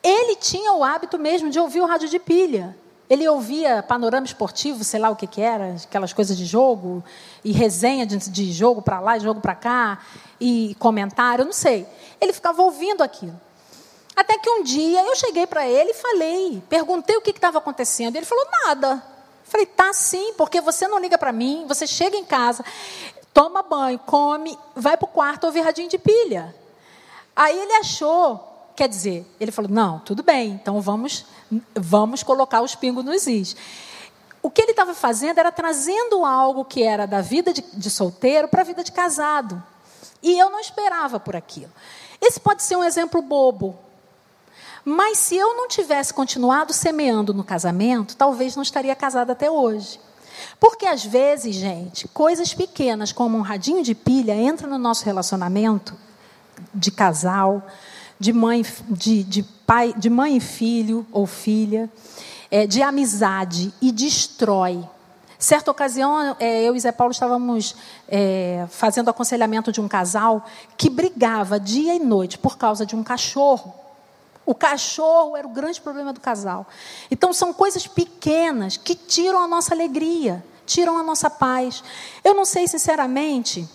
[0.00, 2.76] Ele tinha o hábito mesmo de ouvir o rádio de pilha.
[3.08, 7.02] Ele ouvia panorama esportivo, sei lá o que, que era, aquelas coisas de jogo,
[7.42, 9.98] e resenha de, de jogo para lá, jogo para cá,
[10.38, 11.86] e comentário, não sei.
[12.20, 13.38] Ele ficava ouvindo aquilo.
[14.14, 18.16] Até que um dia eu cheguei para ele e falei, perguntei o que estava acontecendo.
[18.16, 19.02] Ele falou, nada.
[19.44, 22.62] Falei, tá sim, porque você não liga para mim, você chega em casa,
[23.32, 26.54] toma banho, come, vai para o quarto ouvir radinho de pilha.
[27.34, 31.26] Aí ele achou Quer dizer, ele falou: não, tudo bem, então vamos,
[31.74, 33.56] vamos colocar os pingos nos is.
[34.42, 38.48] O que ele estava fazendo era trazendo algo que era da vida de, de solteiro
[38.48, 39.62] para a vida de casado.
[40.22, 41.72] E eu não esperava por aquilo.
[42.20, 43.78] Esse pode ser um exemplo bobo.
[44.84, 50.00] Mas se eu não tivesse continuado semeando no casamento, talvez não estaria casada até hoje.
[50.58, 55.94] Porque às vezes, gente, coisas pequenas como um radinho de pilha entram no nosso relacionamento
[56.74, 57.66] de casal,
[58.18, 61.90] de mãe, de, de pai, de mãe e filho ou filha,
[62.50, 64.82] é, de amizade e destrói.
[65.38, 67.76] Certa ocasião, é, eu e Zé Paulo estávamos
[68.08, 70.44] é, fazendo aconselhamento de um casal
[70.76, 73.72] que brigava dia e noite por causa de um cachorro.
[74.44, 76.66] O cachorro era o grande problema do casal.
[77.10, 81.84] Então, são coisas pequenas que tiram a nossa alegria, tiram a nossa paz.
[82.24, 83.68] Eu não sei, sinceramente,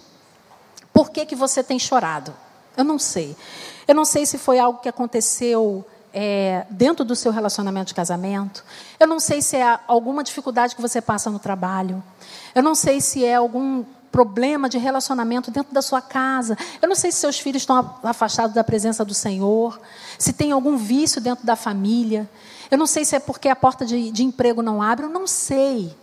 [0.92, 2.34] por que, que você tem chorado.
[2.76, 3.38] Eu não sei.
[3.88, 8.64] Eu não sei se foi algo que aconteceu é, dentro do seu relacionamento de casamento.
[9.00, 12.02] Eu não sei se é alguma dificuldade que você passa no trabalho.
[12.54, 16.56] Eu não sei se é algum problema de relacionamento dentro da sua casa.
[16.80, 19.82] Eu não sei se seus filhos estão afastados da presença do Senhor.
[20.20, 22.30] Se tem algum vício dentro da família.
[22.70, 25.06] Eu não sei se é porque a porta de, de emprego não abre.
[25.06, 25.96] Eu não sei.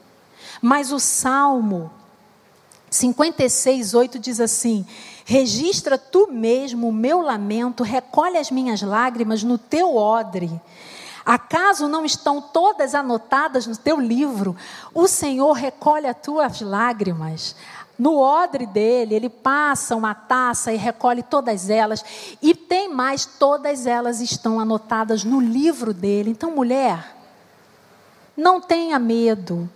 [0.60, 1.90] Mas o Salmo
[2.90, 4.84] 56, 8 diz assim:
[5.24, 10.60] Registra tu mesmo o meu lamento, recolhe as minhas lágrimas no teu odre.
[11.24, 14.56] Acaso não estão todas anotadas no teu livro?
[14.92, 17.54] O Senhor recolhe as tuas lágrimas.
[17.96, 22.02] No odre dele, ele passa uma taça e recolhe todas elas.
[22.40, 26.30] E tem mais, todas elas estão anotadas no livro dele.
[26.30, 27.14] Então, mulher,
[28.34, 29.68] não tenha medo.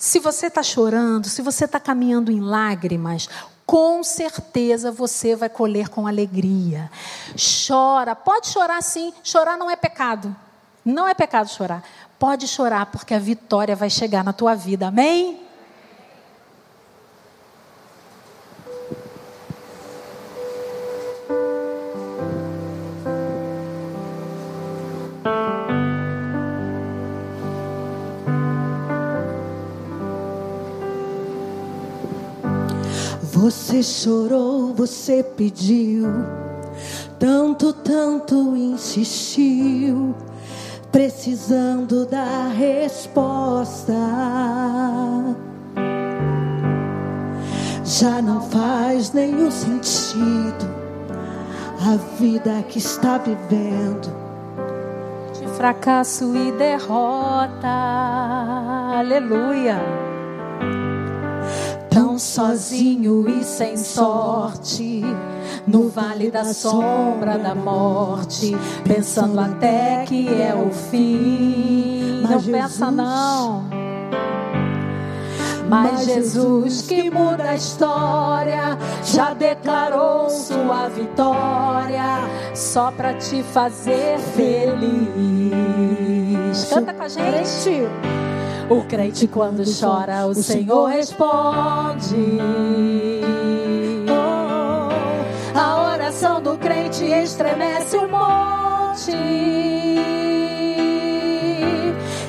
[0.00, 3.28] Se você está chorando, se você está caminhando em lágrimas,
[3.66, 6.90] com certeza você vai colher com alegria.
[7.36, 10.34] Chora, pode chorar sim, chorar não é pecado.
[10.82, 11.84] Não é pecado chorar.
[12.18, 14.88] Pode chorar, porque a vitória vai chegar na tua vida.
[14.88, 15.38] Amém?
[33.40, 36.06] Você chorou, você pediu,
[37.18, 40.14] tanto, tanto insistiu,
[40.92, 43.94] precisando da resposta.
[47.82, 50.68] Já não faz nenhum sentido
[51.80, 54.14] a vida que está vivendo.
[55.32, 57.66] De fracasso e derrota,
[58.98, 60.09] aleluia
[61.90, 65.02] tão sozinho e sem sorte,
[65.66, 72.22] no vale da sombra da morte, pensando até que é o fim.
[72.22, 73.64] Não pensa não.
[75.68, 85.44] Mas Jesus que muda a história já declarou sua vitória só para te fazer feliz.
[86.68, 87.88] Canta com a gente.
[88.70, 92.38] O crente quando chora, o Senhor responde.
[95.52, 99.10] A oração do crente estremece o monte.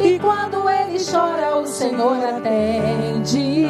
[0.01, 3.67] E quando ele chora, o Senhor atende.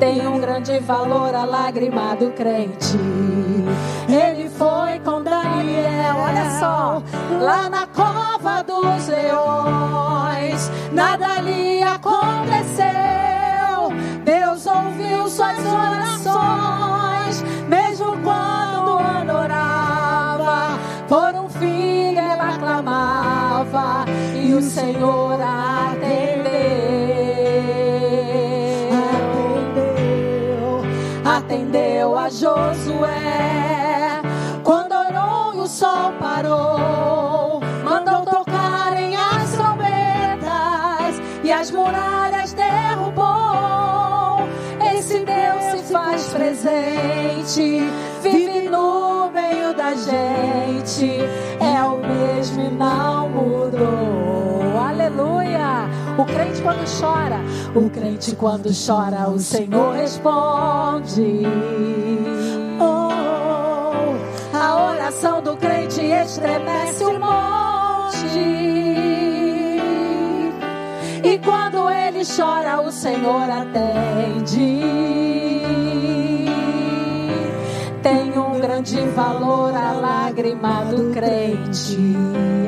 [0.00, 2.98] Tem um grande valor a lágrima do crente.
[6.62, 7.02] Só,
[7.40, 12.86] lá na cova dos leões, nada lhe aconteceu.
[14.24, 24.04] Deus ouviu suas orações, mesmo quando adorava, por um filho ela clamava,
[24.40, 26.52] e o Senhor atendeu.
[29.64, 30.84] Atendeu,
[31.24, 33.21] atendeu a Josué
[36.42, 37.60] parou.
[37.84, 44.48] Mandou tocarem as trombetas e as muralhas derrubou.
[44.94, 47.80] Esse Deus se faz presente,
[48.22, 51.20] vive no meio da gente.
[51.60, 54.78] É o mesmo e não mudou.
[54.78, 55.88] Aleluia!
[56.18, 57.40] O crente quando chora,
[57.74, 61.42] o crente quando chora, o Senhor responde.
[65.12, 68.26] Oh, a oração do crente estremece o monte.
[71.24, 74.80] E quando ele chora, o Senhor atende.
[78.02, 81.98] Tem um grande valor a lágrima do crente.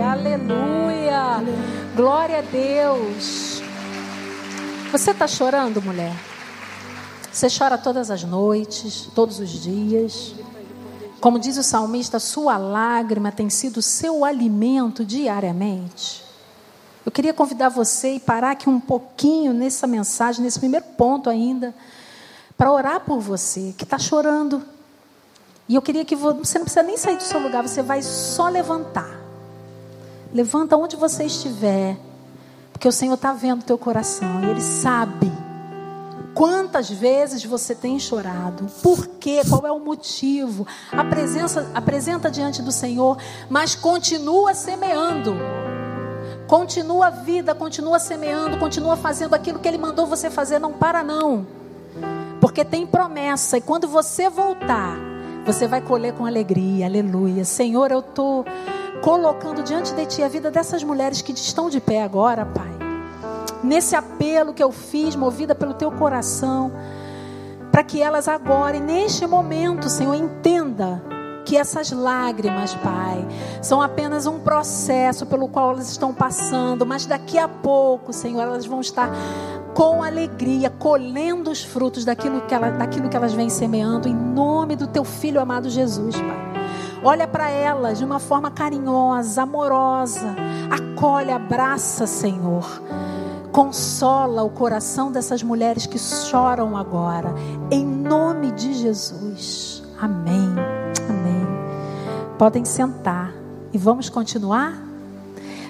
[0.02, 1.42] Aleluia.
[1.96, 3.62] Glória a Deus.
[4.92, 6.14] Você está chorando, mulher?
[7.33, 10.35] Você chora todas as noites, todos os dias.
[11.25, 16.23] Como diz o salmista, sua lágrima tem sido seu alimento diariamente.
[17.03, 21.75] Eu queria convidar você e parar aqui um pouquinho nessa mensagem, nesse primeiro ponto ainda,
[22.59, 24.63] para orar por você que está chorando.
[25.67, 28.51] E eu queria que você não precisa nem sair do seu lugar, você vai só
[28.51, 29.19] levantar.
[30.31, 31.97] Levanta onde você estiver,
[32.71, 35.33] porque o Senhor está vendo o teu coração e Ele sabe
[36.35, 40.66] quantas vezes você tem chorado, por quê, qual é o motivo.
[40.93, 43.16] Apresenta, apresenta diante do Senhor,
[43.49, 45.35] mas continua semeando.
[46.47, 51.03] Continua a vida, continua semeando, continua fazendo aquilo que Ele mandou você fazer, não para
[51.03, 51.47] não.
[52.41, 54.99] Porque tem promessa, e quando você voltar,
[55.47, 56.87] você vai colher com alegria.
[56.87, 57.45] Aleluia.
[57.45, 58.45] Senhor, eu estou
[59.01, 62.74] colocando diante de Ti a vida dessas mulheres que estão de pé agora, Pai.
[63.65, 66.71] Nesse apelo que eu fiz, movida pelo Teu coração,
[67.73, 71.03] para que elas agora, e neste momento, Senhor, entenda
[71.47, 73.27] que essas lágrimas, Pai,
[73.62, 78.67] são apenas um processo pelo qual elas estão passando, mas daqui a pouco, Senhor, elas
[78.67, 79.11] vão estar
[79.73, 84.77] com alegria, colhendo os frutos daquilo que, ela, daquilo que elas vêm semeando, em nome
[84.77, 86.55] do Teu Filho amado Jesus, Pai.
[87.03, 90.37] Olha para elas de uma forma carinhosa, amorosa,
[90.71, 92.65] acolhe, abraça, Senhor.
[93.55, 97.32] Consola o coração dessas mulheres que choram agora,
[97.70, 99.80] em nome de Jesus.
[99.96, 100.48] Amém.
[101.09, 101.46] Amém.
[102.36, 103.32] Podem sentar
[103.72, 104.76] e vamos continuar?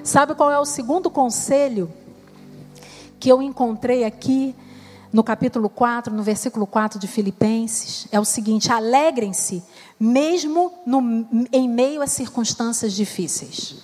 [0.02, 1.92] Sabe qual é o segundo conselho
[3.20, 4.56] que eu encontrei aqui
[5.12, 8.08] no capítulo 4, no versículo 4 de Filipenses?
[8.10, 9.62] É o seguinte: alegrem-se,
[10.00, 13.76] mesmo no, em meio a circunstâncias difíceis.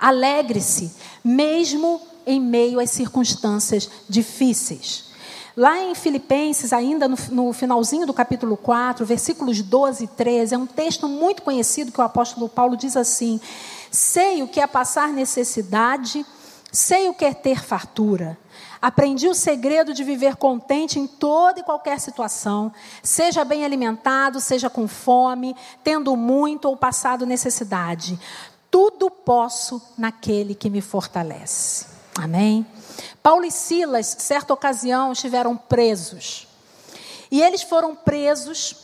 [0.00, 0.90] Alegre-se,
[1.22, 5.08] mesmo em meio às circunstâncias difíceis.
[5.56, 10.58] Lá em Filipenses, ainda no, no, finalzinho do capítulo 4, versículos 12 e 13, é
[10.58, 13.40] um texto muito conhecido que o apóstolo Paulo diz assim:
[13.90, 16.24] Sei o que é passar necessidade,
[16.70, 18.38] sei o que é ter fartura.
[18.80, 22.72] Aprendi o segredo de viver contente em toda e qualquer situação,
[23.02, 28.16] seja bem alimentado, seja com fome, tendo muito ou passado necessidade.
[28.70, 31.97] Tudo posso naquele que me fortalece.
[32.18, 32.66] Amém?
[33.22, 36.48] Paulo e Silas, certa ocasião, estiveram presos.
[37.30, 38.74] E eles foram presos,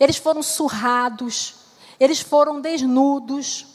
[0.00, 1.54] eles foram surrados,
[2.00, 3.66] eles foram desnudos,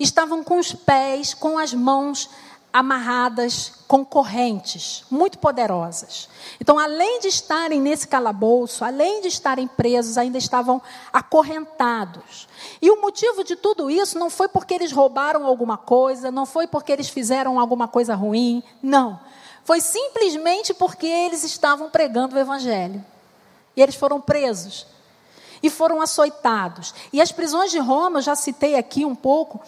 [0.00, 2.30] estavam com os pés, com as mãos
[2.72, 6.28] amarradas com correntes muito poderosas.
[6.60, 10.80] Então, além de estarem nesse calabouço, além de estarem presos, ainda estavam
[11.12, 12.48] acorrentados.
[12.80, 16.66] E o motivo de tudo isso não foi porque eles roubaram alguma coisa, não foi
[16.66, 19.20] porque eles fizeram alguma coisa ruim, não.
[19.64, 23.04] Foi simplesmente porque eles estavam pregando o evangelho.
[23.76, 24.86] E eles foram presos
[25.62, 26.94] e foram açoitados.
[27.12, 29.60] E as prisões de Roma, eu já citei aqui um pouco,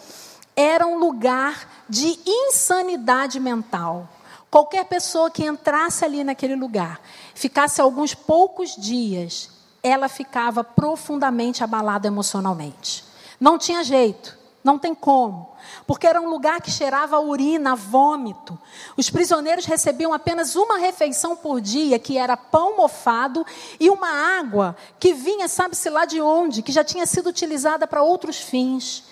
[0.55, 4.07] era um lugar de insanidade mental.
[4.49, 7.01] Qualquer pessoa que entrasse ali naquele lugar,
[7.33, 9.49] ficasse alguns poucos dias,
[9.83, 13.03] ela ficava profundamente abalada emocionalmente.
[13.39, 15.51] Não tinha jeito, não tem como,
[15.85, 18.57] porque era um lugar que cheirava urina, vômito.
[18.95, 23.45] Os prisioneiros recebiam apenas uma refeição por dia, que era pão mofado
[23.79, 28.01] e uma água que vinha, sabe-se lá de onde, que já tinha sido utilizada para
[28.01, 29.03] outros fins.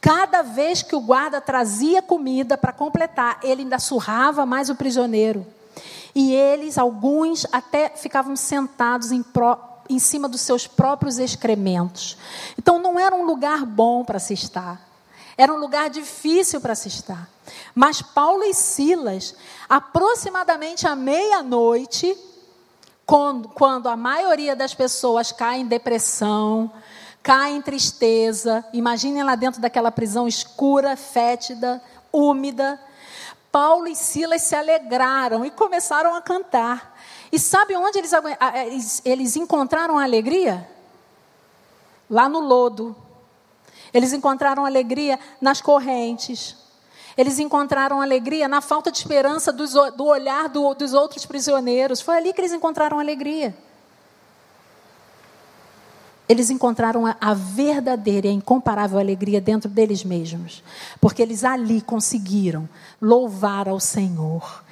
[0.00, 5.46] Cada vez que o guarda trazia comida para completar, ele ainda surrava mais o prisioneiro.
[6.14, 9.24] E eles, alguns, até ficavam sentados em,
[9.88, 12.16] em cima dos seus próprios excrementos.
[12.58, 14.80] Então não era um lugar bom para se estar.
[15.36, 17.28] Era um lugar difícil para se estar.
[17.74, 19.34] Mas Paulo e Silas,
[19.68, 22.16] aproximadamente à meia-noite,
[23.04, 26.72] quando, quando a maioria das pessoas cai em depressão,
[27.26, 28.64] cai em tristeza.
[28.72, 32.80] Imaginem lá dentro daquela prisão escura, fétida, úmida.
[33.50, 36.96] Paulo e Silas se alegraram e começaram a cantar.
[37.32, 40.70] E sabe onde eles, eles, encontraram alegria?
[42.08, 42.94] Lá no lodo.
[43.92, 46.54] Eles encontraram alegria nas correntes.
[47.16, 52.00] Eles encontraram alegria na falta de esperança dos, do olhar do, dos outros prisioneiros.
[52.00, 53.65] Foi ali que eles encontraram alegria
[56.28, 60.62] eles encontraram a, verdadeira e a incomparável alegria dentro deles mesmos,
[61.00, 62.68] porque eles ali conseguiram
[63.00, 64.64] louvar ao Senhor.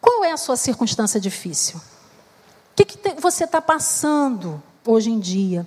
[0.00, 1.78] Qual é a sua circunstância difícil?
[1.78, 5.66] O que, que você está passando hoje em dia?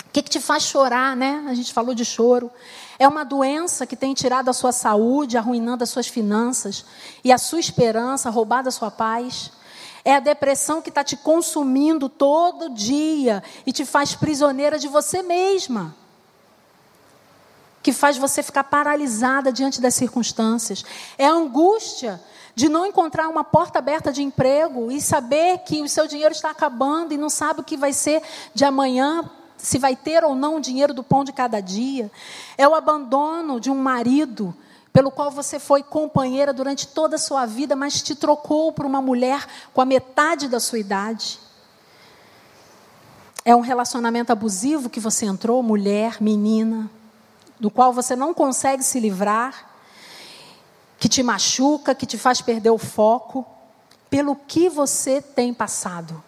[0.00, 1.44] O que, que te faz chorar, né?
[1.48, 2.50] A gente falou de choro.
[2.98, 6.84] É uma doença que tem tirado a sua saúde, arruinando as suas finanças
[7.24, 9.50] e a sua esperança, roubado a sua paz.
[10.04, 15.22] É a depressão que está te consumindo todo dia e te faz prisioneira de você
[15.22, 15.94] mesma.
[17.82, 20.84] Que faz você ficar paralisada diante das circunstâncias.
[21.16, 22.20] É a angústia
[22.54, 26.50] de não encontrar uma porta aberta de emprego e saber que o seu dinheiro está
[26.50, 28.22] acabando e não sabe o que vai ser
[28.52, 32.10] de amanhã, se vai ter ou não o dinheiro do pão de cada dia.
[32.58, 34.54] É o abandono de um marido
[34.92, 39.00] pelo qual você foi companheira durante toda a sua vida, mas te trocou por uma
[39.00, 41.40] mulher com a metade da sua idade.
[43.44, 46.90] É um relacionamento abusivo que você entrou, mulher, menina,
[47.58, 49.70] do qual você não consegue se livrar,
[50.98, 53.46] que te machuca, que te faz perder o foco,
[54.10, 56.22] pelo que você tem passado,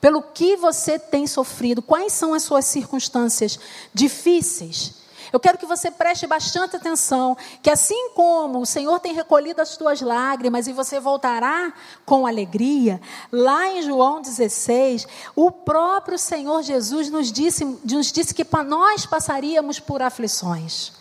[0.00, 3.60] pelo que você tem sofrido, quais são as suas circunstâncias
[3.92, 5.01] difíceis.
[5.32, 9.76] Eu quero que você preste bastante atenção, que assim como o Senhor tem recolhido as
[9.76, 11.72] tuas lágrimas e você voltará
[12.04, 18.46] com alegria, lá em João 16, o próprio Senhor Jesus nos disse, nos disse que
[18.62, 20.92] nós passaríamos por aflições,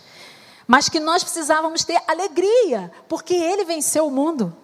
[0.65, 4.55] mas que nós precisávamos ter alegria, porque Ele venceu o mundo.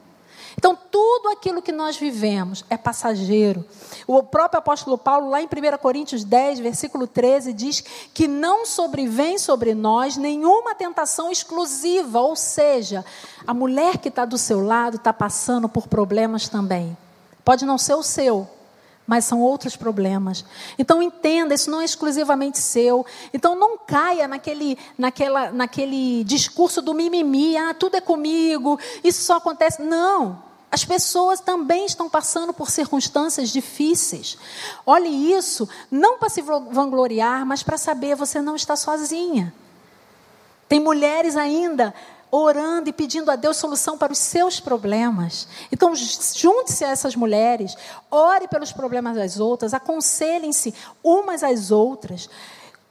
[0.59, 3.63] Então, tudo aquilo que nós vivemos é passageiro.
[4.07, 7.81] O próprio apóstolo Paulo, lá em 1 Coríntios 10, versículo 13, diz
[8.11, 13.05] que não sobrevém sobre nós nenhuma tentação exclusiva, ou seja,
[13.45, 16.97] a mulher que está do seu lado está passando por problemas também.
[17.45, 18.49] Pode não ser o seu,
[19.05, 20.43] mas são outros problemas.
[20.77, 23.05] Então entenda, isso não é exclusivamente seu.
[23.31, 29.37] Então não caia naquele, naquela, naquele discurso do mimimi, ah, tudo é comigo, isso só
[29.37, 29.83] acontece.
[29.83, 30.46] Não.
[30.69, 34.37] As pessoas também estão passando por circunstâncias difíceis.
[34.85, 39.53] Olhe isso, não para se vangloriar, mas para saber você não está sozinha.
[40.67, 41.93] Tem mulheres ainda
[42.29, 45.47] orando e pedindo a Deus solução para os seus problemas.
[45.71, 47.75] Então, junte-se a essas mulheres,
[48.11, 52.29] ore pelos problemas das outras, aconselhem-se umas às outras.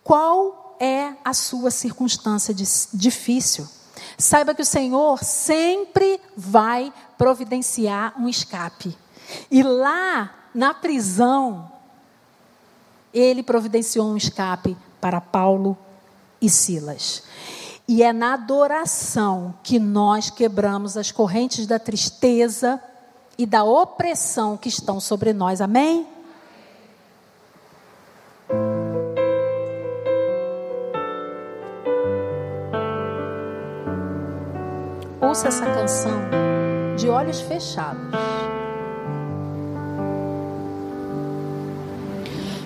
[0.02, 2.54] Qual é a sua circunstância
[2.92, 3.68] difícil?
[4.16, 8.96] Saiba que o Senhor sempre vai providenciar um escape.
[9.50, 11.70] E lá na prisão,
[13.12, 15.76] ele providenciou um escape para Paulo
[16.40, 17.22] e Silas.
[17.88, 22.82] E é na adoração que nós quebramos as correntes da tristeza
[23.38, 25.60] e da opressão que estão sobre nós.
[25.60, 26.06] Amém?
[35.36, 36.12] ouça essa canção
[37.06, 38.02] de olhos fechados.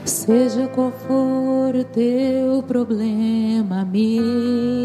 [0.03, 4.81] Seja qual for o teu problema, amiga,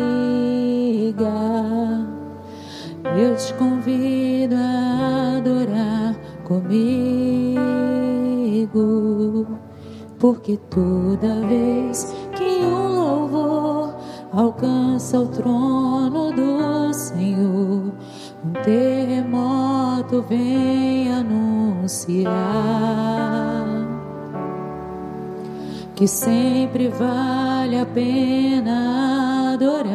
[3.18, 7.56] eu te convido a adorar comigo,
[10.20, 13.96] porque toda vez que um louvor
[14.34, 17.85] alcança o trono do Senhor.
[18.46, 22.32] Um terremoto vem anunciar
[25.96, 29.94] que sempre vale a pena adorar.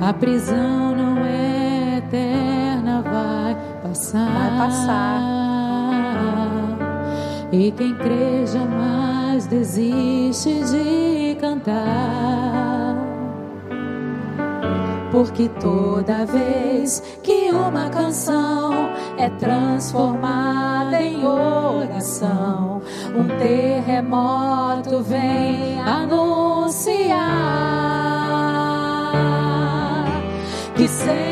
[0.00, 4.30] A prisão não é eterna, vai passar.
[4.30, 5.20] Vai passar.
[7.52, 12.71] E quem crê jamais desiste de cantar.
[15.12, 18.72] Porque toda vez que uma canção
[19.18, 22.80] é transformada em oração,
[23.14, 27.22] um terremoto vem anunciar
[30.74, 31.31] que sempre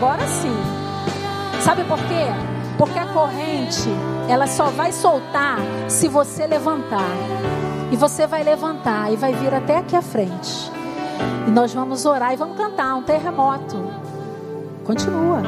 [0.00, 0.56] agora sim.
[1.60, 2.24] Sabe por quê?
[2.78, 3.90] Porque a corrente,
[4.30, 7.10] ela só vai soltar se você levantar.
[7.92, 10.72] E você vai levantar e vai vir até aqui à frente.
[11.46, 13.76] E nós vamos orar e vamos cantar um terremoto.
[14.84, 15.42] Continua.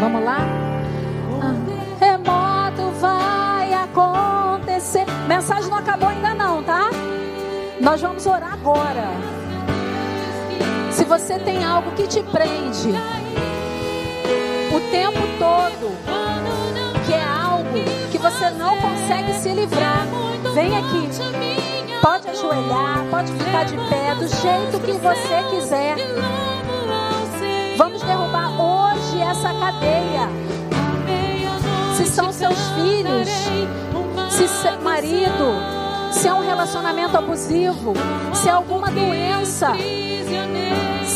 [0.00, 0.40] Vamos lá?
[1.40, 1.54] Ah,
[1.98, 5.06] terremoto vai acontecer.
[5.26, 6.90] Mensagem não acabou ainda não, tá?
[7.80, 9.12] Nós vamos orar agora.
[10.90, 12.92] Se você tem algo que te prende
[14.96, 15.94] tempo todo,
[17.04, 20.06] que é algo que você não consegue se livrar,
[20.54, 21.08] vem aqui.
[22.00, 25.96] Pode ajoelhar, pode ficar de pé, do jeito que você quiser.
[27.76, 30.30] Vamos derrubar hoje essa cadeia.
[31.94, 33.28] Se são seus filhos,
[34.30, 35.60] se é marido,
[36.10, 37.92] se é um relacionamento abusivo,
[38.32, 39.72] se é alguma doença,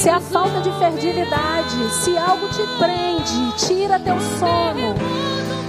[0.01, 4.95] se a falta de fertilidade, se algo te prende, tira teu sono.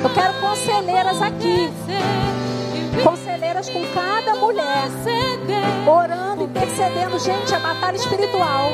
[0.02, 1.70] Eu quero conselheiras aqui.
[3.04, 4.90] Conselheiras com cada mulher.
[5.86, 7.20] Orando, intercedendo.
[7.20, 8.72] Gente, é batalha espiritual.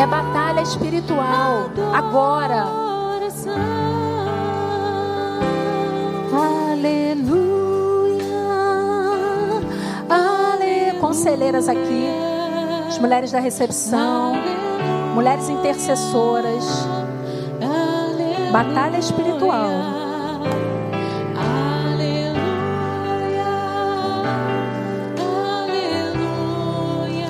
[0.00, 1.68] É batalha espiritual.
[1.92, 2.68] Agora.
[6.70, 7.18] Aleluia.
[10.08, 11.00] Ale...
[11.00, 12.27] Conselheiras aqui.
[13.00, 14.34] Mulheres da recepção.
[15.14, 16.64] Mulheres intercessoras.
[18.52, 19.70] Batalha espiritual.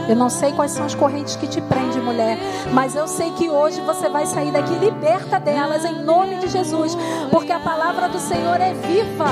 [0.09, 2.39] Eu não sei quais são as correntes que te prendem, mulher,
[2.73, 6.97] mas eu sei que hoje você vai sair daqui liberta delas em nome de Jesus,
[7.31, 9.27] porque a palavra do Senhor é viva.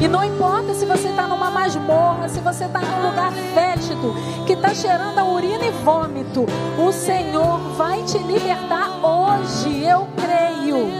[0.00, 4.14] E não importa se você está numa masmorra, se você está num lugar fétido,
[4.46, 6.46] que está cheirando a urina e vômito,
[6.78, 10.99] o Senhor vai te libertar hoje, eu creio.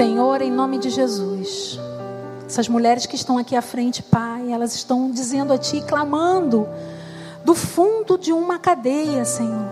[0.00, 1.78] Senhor, em nome de Jesus.
[2.46, 6.66] Essas mulheres que estão aqui à frente, Pai, elas estão dizendo a Ti, clamando
[7.44, 9.68] do fundo de uma cadeia, Senhor.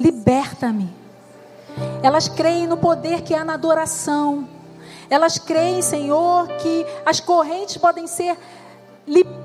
[0.00, 0.88] Liberta-me.
[2.02, 4.48] Elas creem no poder que há na adoração.
[5.10, 8.38] Elas creem, Senhor, que as correntes podem ser
[9.06, 9.43] libertadas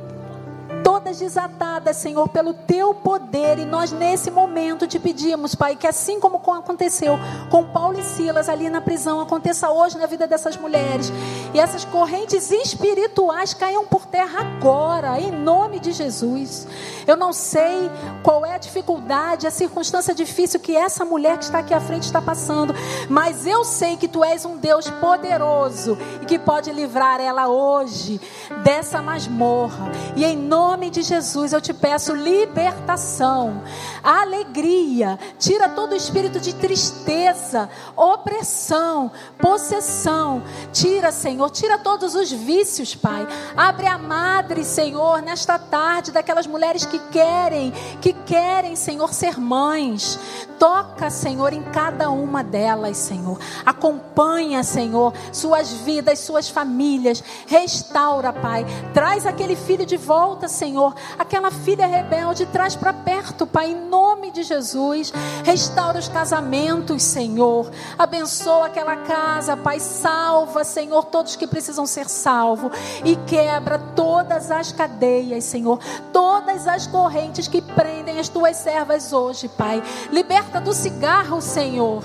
[1.00, 3.58] todas desatadas, Senhor, pelo teu poder.
[3.58, 7.18] E nós, nesse momento, te pedimos, Pai, que assim como aconteceu
[7.50, 11.10] com Paulo e Silas ali na prisão, aconteça hoje na vida dessas mulheres.
[11.54, 16.68] E essas correntes espirituais caiam por terra agora, em nome de Jesus.
[17.08, 17.90] Eu não sei
[18.22, 22.04] qual é a dificuldade, a circunstância difícil que essa mulher que está aqui à frente
[22.04, 22.76] está passando,
[23.10, 28.20] mas eu sei que tu és um Deus poderoso e que pode livrar ela hoje
[28.64, 29.90] dessa masmorra.
[30.16, 33.62] E em nome de Jesus eu te peço libertação,
[34.04, 40.44] alegria, tira todo o espírito de tristeza, opressão, possessão.
[40.72, 43.28] Tira, Senhor, tira todos os vícios, Pai.
[43.56, 47.72] Abre a madre, Senhor, nesta tarde daquelas mulheres que querem,
[48.02, 50.20] que querem, Senhor, ser mães.
[50.58, 53.40] Toca, Senhor, em cada uma delas, Senhor.
[53.66, 57.24] Acompanha, Senhor, suas vidas, suas famílias.
[57.48, 58.66] Restaura, Pai.
[58.94, 60.96] Traz aquele filho de volta, Senhor Senhor.
[61.18, 65.12] Aquela filha rebelde, traz para perto, Pai, em nome de Jesus.
[65.44, 67.70] Restaura os casamentos, Senhor.
[67.98, 69.80] Abençoa aquela casa, Pai.
[69.80, 72.72] Salva, Senhor, todos que precisam ser salvos.
[73.04, 75.80] E quebra todas as cadeias, Senhor.
[76.14, 79.84] Todas as correntes que prendem as tuas servas hoje, Pai.
[80.12, 82.04] Liberta do cigarro, Senhor.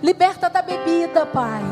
[0.00, 1.62] Liberta da bebida, Pai.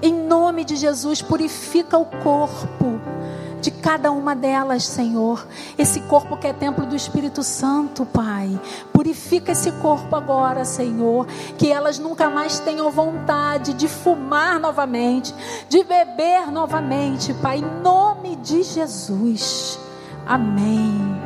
[0.00, 3.15] Em nome de Jesus, purifica o corpo
[3.60, 5.46] de cada uma delas, Senhor.
[5.76, 8.60] Esse corpo que é templo do Espírito Santo, Pai.
[8.92, 11.26] Purifica esse corpo agora, Senhor.
[11.58, 15.34] Que elas nunca mais tenham vontade de fumar novamente,
[15.68, 17.58] de beber novamente, Pai.
[17.58, 19.78] Em nome de Jesus.
[20.26, 21.25] Amém.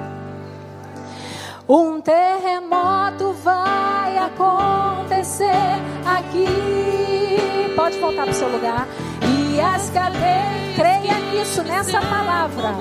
[1.73, 5.45] Um terremoto vai acontecer
[6.05, 6.49] aqui.
[7.77, 8.89] Pode voltar para o seu lugar.
[9.23, 10.75] E as cadeias.
[10.75, 12.75] Creia nisso, nessa palavra.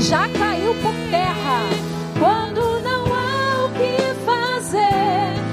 [0.00, 1.60] Já caiu por terra.
[2.18, 5.47] Quando não há o que fazer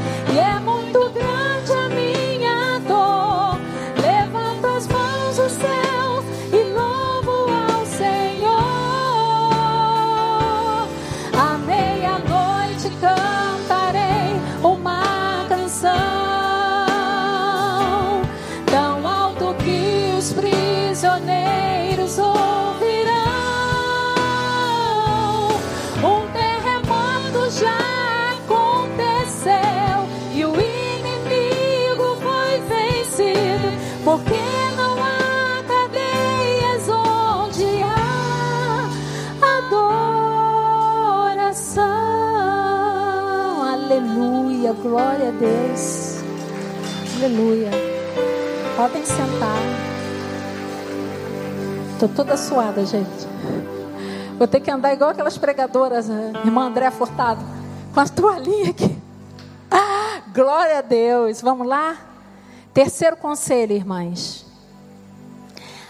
[44.96, 46.24] glória a Deus.
[47.18, 47.70] Aleluia.
[48.78, 49.60] Podem sentar.
[51.92, 53.28] Estou toda suada, gente.
[54.38, 56.32] Vou ter que andar igual aquelas pregadoras, né?
[56.46, 57.44] irmã André Furtado,
[57.94, 58.98] com a toalhinha aqui.
[59.70, 61.42] Ah, glória a Deus.
[61.42, 61.98] Vamos lá?
[62.74, 64.46] Terceiro conselho, irmãs.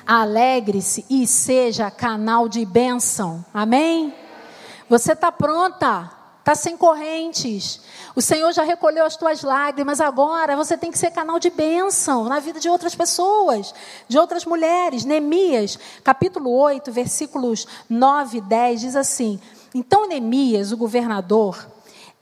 [0.03, 3.45] Alegre-se e seja canal de bênção.
[3.53, 4.11] Amém?
[4.89, 6.14] Você está pronta?
[6.45, 7.81] Está sem correntes.
[8.15, 9.99] O Senhor já recolheu as tuas lágrimas.
[9.99, 13.73] Agora você tem que ser canal de bênção na vida de outras pessoas,
[14.07, 15.05] de outras mulheres.
[15.05, 19.39] Neemias, capítulo 8, versículos 9 e 10 diz assim:
[19.73, 21.65] Então Neemias, o governador,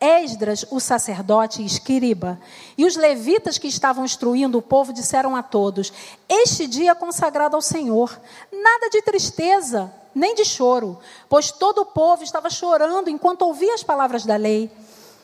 [0.04, 2.38] Esdras, o sacerdote e escriba,
[2.78, 5.94] e os levitas que estavam instruindo o povo disseram a todos:
[6.28, 8.20] Este dia é consagrado ao Senhor,
[8.52, 11.00] nada de tristeza, nem de choro,
[11.30, 14.70] pois todo o povo estava chorando enquanto ouvia as palavras da lei.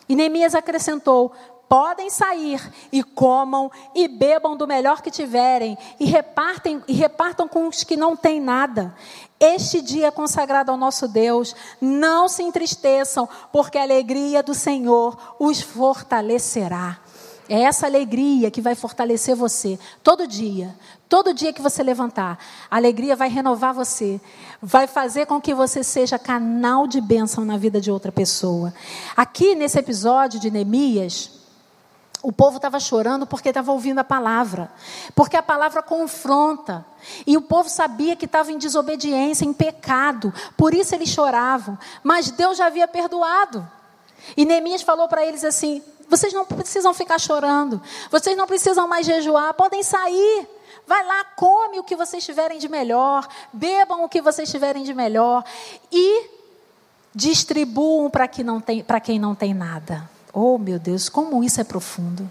[0.08, 1.30] E Neemias acrescentou:
[1.70, 2.60] Podem sair
[2.90, 7.96] e comam e bebam do melhor que tiverem e repartem e repartam com os que
[7.96, 8.92] não têm nada.
[9.38, 11.54] Este dia é consagrado ao nosso Deus.
[11.80, 16.98] Não se entristeçam, porque a alegria do Senhor os fortalecerá.
[17.48, 20.76] É essa alegria que vai fortalecer você todo dia.
[21.08, 22.36] Todo dia que você levantar,
[22.68, 24.20] a alegria vai renovar você,
[24.60, 28.74] vai fazer com que você seja canal de bênção na vida de outra pessoa.
[29.16, 31.39] Aqui nesse episódio de Neemias,
[32.22, 34.70] o povo estava chorando porque estava ouvindo a palavra,
[35.14, 36.84] porque a palavra confronta.
[37.26, 41.78] E o povo sabia que estava em desobediência, em pecado, por isso eles choravam.
[42.02, 43.66] Mas Deus já havia perdoado.
[44.36, 49.06] E Neemias falou para eles assim: vocês não precisam ficar chorando, vocês não precisam mais
[49.06, 50.46] jejuar, podem sair.
[50.86, 54.92] Vai lá, come o que vocês tiverem de melhor, bebam o que vocês tiverem de
[54.92, 55.44] melhor
[55.90, 56.28] e
[57.14, 58.44] distribuam para quem
[59.18, 60.10] não tem, nada.
[60.32, 62.30] Oh, meu Deus, como isso é profundo.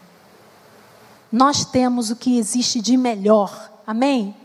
[1.32, 3.72] Nós temos o que existe de melhor.
[3.86, 4.36] Amém?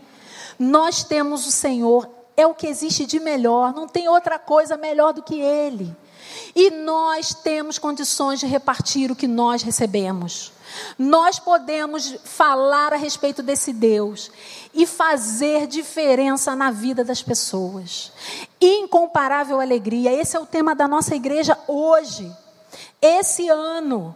[0.57, 5.13] Nós temos o Senhor, é o que existe de melhor, não tem outra coisa melhor
[5.13, 5.95] do que ele.
[6.55, 10.51] E nós temos condições de repartir o que nós recebemos.
[10.97, 14.31] Nós podemos falar a respeito desse Deus
[14.73, 18.11] e fazer diferença na vida das pessoas.
[18.59, 20.11] Incomparável alegria.
[20.11, 22.31] Esse é o tema da nossa igreja hoje,
[23.05, 24.15] esse ano.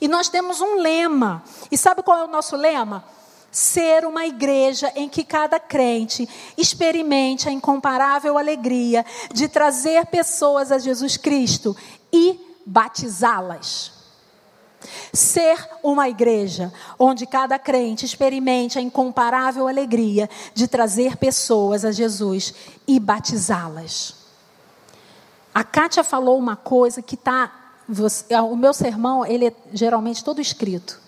[0.00, 1.42] E nós temos um lema.
[1.70, 3.04] E sabe qual é o nosso lema?
[3.50, 10.78] Ser uma igreja em que cada crente experimente a incomparável alegria de trazer pessoas a
[10.78, 11.76] Jesus Cristo
[12.12, 13.92] e batizá-las.
[15.12, 22.54] Ser uma igreja onde cada crente experimente a incomparável alegria de trazer pessoas a Jesus
[22.86, 24.26] e batizá-las.
[25.54, 27.65] A Kátia falou uma coisa que está.
[28.50, 31.00] O meu sermão, ele é geralmente todo escrito.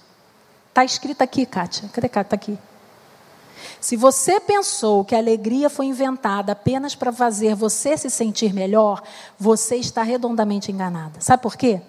[0.69, 1.89] Está escrito aqui, Kátia.
[1.93, 2.27] Cadê Kátia?
[2.27, 2.59] Está aqui.
[3.81, 9.03] Se você pensou que a alegria foi inventada apenas para fazer você se sentir melhor,
[9.39, 11.21] você está redondamente enganada.
[11.21, 11.81] Sabe por quê?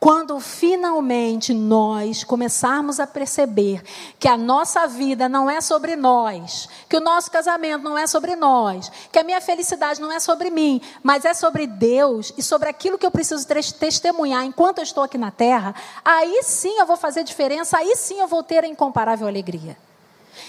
[0.00, 3.82] Quando finalmente nós começarmos a perceber
[4.16, 8.36] que a nossa vida não é sobre nós, que o nosso casamento não é sobre
[8.36, 12.68] nós, que a minha felicidade não é sobre mim, mas é sobre Deus e sobre
[12.68, 13.44] aquilo que eu preciso
[13.78, 15.74] testemunhar enquanto eu estou aqui na terra,
[16.04, 19.76] aí sim eu vou fazer diferença, aí sim eu vou ter a incomparável alegria.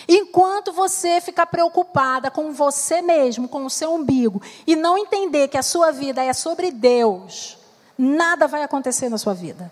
[0.07, 5.57] Enquanto você ficar preocupada com você mesmo, com o seu umbigo, e não entender que
[5.57, 7.58] a sua vida é sobre Deus,
[7.99, 9.69] nada vai acontecer na sua vida.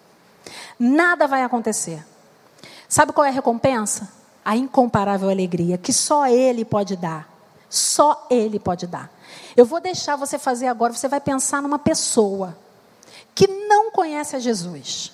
[0.78, 2.05] Nada vai acontecer.
[2.89, 4.11] Sabe qual é a recompensa?
[4.43, 7.30] A incomparável alegria que só Ele pode dar.
[7.69, 9.09] Só Ele pode dar.
[9.55, 12.57] Eu vou deixar você fazer agora, você vai pensar numa pessoa
[13.34, 15.13] que não conhece a Jesus.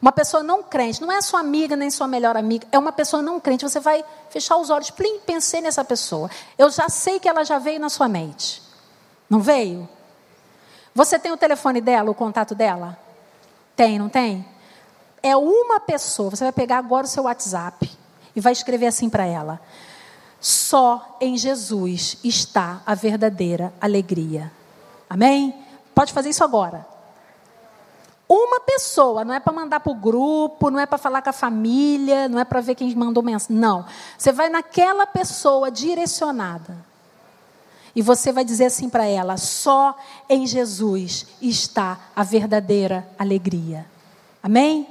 [0.00, 3.22] Uma pessoa não crente, não é sua amiga nem sua melhor amiga, é uma pessoa
[3.22, 3.64] não crente.
[3.64, 6.30] Você vai fechar os olhos, plim, pensei nessa pessoa.
[6.56, 8.62] Eu já sei que ela já veio na sua mente.
[9.28, 9.88] Não veio?
[10.94, 12.98] Você tem o telefone dela, o contato dela?
[13.74, 14.44] Tem, não tem?
[15.22, 16.30] É uma pessoa.
[16.30, 17.90] Você vai pegar agora o seu WhatsApp
[18.34, 19.60] e vai escrever assim para ela:
[20.40, 24.52] Só em Jesus está a verdadeira alegria.
[25.08, 25.54] Amém?
[25.94, 26.86] Pode fazer isso agora.
[28.28, 31.34] Uma pessoa, não é para mandar para o grupo, não é para falar com a
[31.34, 33.54] família, não é para ver quem mandou mensagem.
[33.54, 33.84] Não.
[34.16, 36.91] Você vai naquela pessoa direcionada.
[37.94, 39.96] E você vai dizer assim para ela: só
[40.28, 43.86] em Jesus está a verdadeira alegria.
[44.42, 44.88] Amém?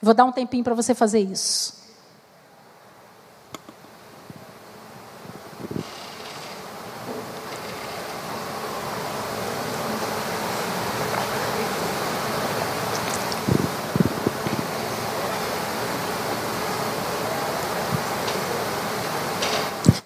[0.00, 1.76] Vou dar um tempinho para você fazer isso.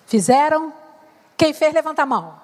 [0.07, 0.82] Fizeram?
[1.43, 2.35] Quem fez, levanta a mão.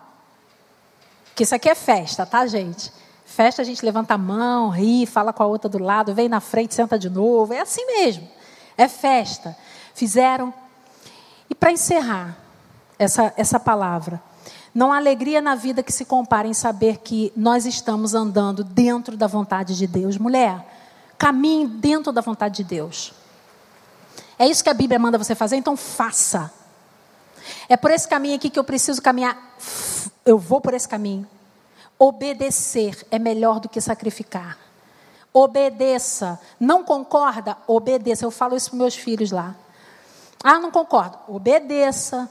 [1.33, 2.93] Que isso aqui é festa, tá, gente?
[3.25, 6.41] Festa a gente levanta a mão, ri, fala com a outra do lado, vem na
[6.41, 7.55] frente, senta de novo.
[7.55, 8.29] É assim mesmo.
[8.77, 9.57] É festa.
[9.95, 10.53] Fizeram?
[11.49, 12.37] E para encerrar
[12.99, 14.21] essa, essa palavra,
[14.75, 19.17] não há alegria na vida que se compare em saber que nós estamos andando dentro
[19.17, 20.19] da vontade de Deus.
[20.19, 20.67] Mulher,
[21.17, 23.13] caminhe dentro da vontade de Deus.
[24.37, 26.58] É isso que a Bíblia manda você fazer, então faça.
[27.69, 29.37] É por esse caminho aqui que eu preciso caminhar.
[30.25, 31.27] Eu vou por esse caminho.
[31.99, 34.59] Obedecer é melhor do que sacrificar.
[35.33, 36.41] Obedeça.
[36.59, 37.57] Não concorda?
[37.67, 38.25] Obedeça.
[38.25, 39.55] Eu falo isso para meus filhos lá.
[40.43, 41.19] Ah, não concordo.
[41.29, 42.31] Obedeça.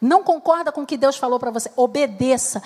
[0.00, 1.70] Não concorda com o que Deus falou para você?
[1.76, 2.62] Obedeça.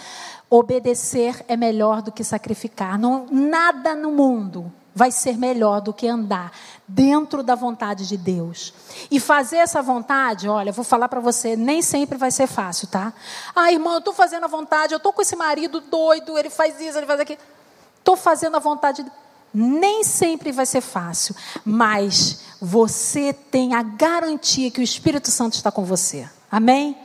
[0.50, 2.98] Obedecer é melhor do que sacrificar.
[2.98, 6.52] Não, nada no mundo vai ser melhor do que andar
[6.86, 8.74] dentro da vontade de Deus.
[9.10, 13.12] E fazer essa vontade, olha, vou falar para você, nem sempre vai ser fácil, tá?
[13.54, 16.80] Ah, irmão, eu estou fazendo a vontade, eu estou com esse marido doido, ele faz
[16.80, 17.40] isso, ele faz aquilo.
[17.98, 19.04] Estou fazendo a vontade.
[19.54, 25.70] Nem sempre vai ser fácil, mas você tem a garantia que o Espírito Santo está
[25.70, 26.28] com você.
[26.50, 26.96] Amém?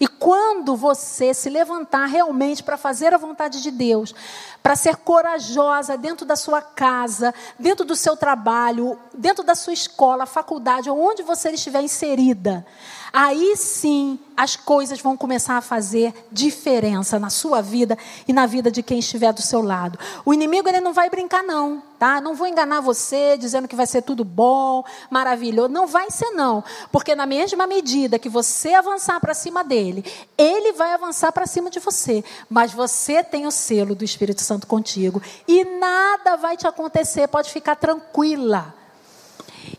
[0.00, 4.14] E quando você se levantar realmente para fazer a vontade de Deus,
[4.62, 10.24] para ser corajosa dentro da sua casa, dentro do seu trabalho, dentro da sua escola,
[10.24, 12.66] faculdade, onde você estiver inserida,
[13.12, 18.70] aí sim as coisas vão começar a fazer diferença na sua vida e na vida
[18.70, 19.98] de quem estiver do seu lado.
[20.24, 22.20] O inimigo ele não vai brincar não, tá?
[22.20, 26.64] Não vou enganar você dizendo que vai ser tudo bom, maravilhoso, não vai ser não,
[26.90, 30.04] porque na mesma medida que você avançar para cima dele,
[30.38, 34.66] ele vai avançar para cima de você, mas você tem o selo do Espírito Santo
[34.66, 38.74] contigo e nada vai te acontecer, pode ficar tranquila.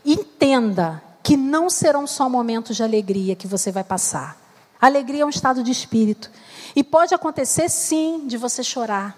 [0.04, 4.36] Entenda que não serão só momentos de alegria que você vai passar.
[4.80, 6.30] Alegria é um estado de espírito.
[6.74, 9.16] E pode acontecer sim de você chorar.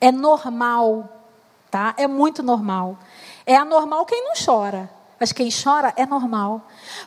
[0.00, 1.08] É normal,
[1.70, 1.94] tá?
[1.96, 2.98] É muito normal.
[3.46, 4.90] É anormal quem não chora.
[5.20, 6.66] Mas quem chora é normal.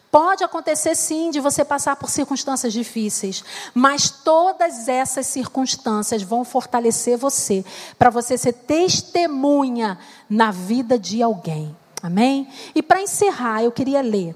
[0.09, 3.43] Pode acontecer sim de você passar por circunstâncias difíceis,
[3.74, 7.66] mas todas essas circunstâncias vão fortalecer você,
[7.99, 9.99] para você ser testemunha
[10.30, 11.76] na vida de alguém.
[12.06, 12.47] Amém?
[12.76, 14.36] E para encerrar, eu queria ler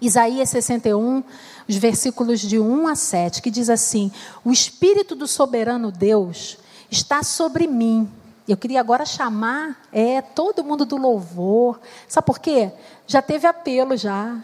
[0.00, 1.22] Isaías 61,
[1.68, 4.10] os versículos de 1 a 7, que diz assim:
[4.42, 6.56] O Espírito do soberano Deus
[6.90, 8.10] está sobre mim.
[8.48, 11.80] Eu queria agora chamar é todo mundo do louvor.
[12.08, 12.70] Sabe por quê?
[13.06, 14.38] Já teve apelo já.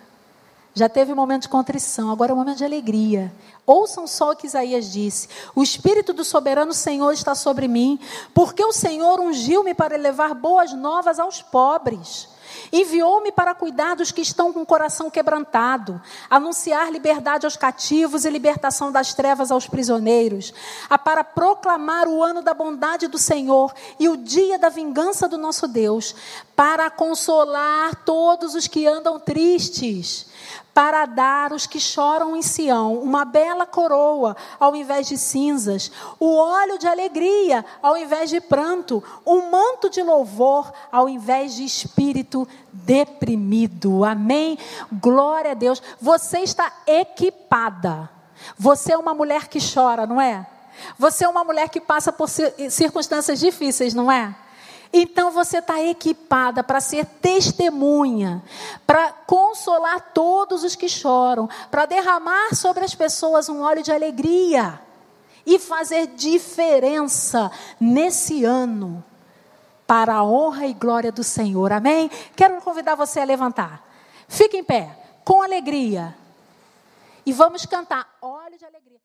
[0.73, 3.33] Já teve um momento de contrição, agora é um momento de alegria.
[3.67, 7.99] Ouçam só o que Isaías disse: O Espírito do soberano Senhor está sobre mim,
[8.33, 12.29] porque o Senhor ungiu-me para levar boas novas aos pobres.
[12.73, 18.31] Enviou-me para cuidar dos que estão com o coração quebrantado, anunciar liberdade aos cativos e
[18.31, 20.53] libertação das trevas aos prisioneiros,
[20.89, 25.39] a para proclamar o ano da bondade do Senhor e o dia da vingança do
[25.39, 26.15] nosso Deus,
[26.57, 30.27] para consolar todos os que andam tristes,
[30.73, 36.37] para dar aos que choram em Sião uma bela coroa ao invés de cinzas, o
[36.37, 42.47] óleo de alegria ao invés de pranto, um manto de louvor ao invés de espírito
[42.73, 44.05] deprimido.
[44.05, 44.59] Amém?
[44.93, 45.83] Glória a Deus.
[46.01, 48.09] Você está equipada.
[48.59, 50.47] Você é uma mulher que chora, não é?
[50.99, 54.35] Você é uma mulher que passa por circunstâncias difíceis, não é?
[54.93, 58.43] Então você está equipada para ser testemunha,
[58.87, 64.81] para consolar todos os que choram, para derramar sobre as pessoas um óleo de alegria
[65.47, 69.05] e fazer diferença nesse ano
[69.87, 71.73] para a honra e glória do Senhor.
[71.73, 72.11] Amém?
[72.37, 73.85] Quero convidar você a levantar.
[74.29, 76.17] Fique em pé, com alegria.
[77.25, 79.01] E vamos cantar óleo de alegria.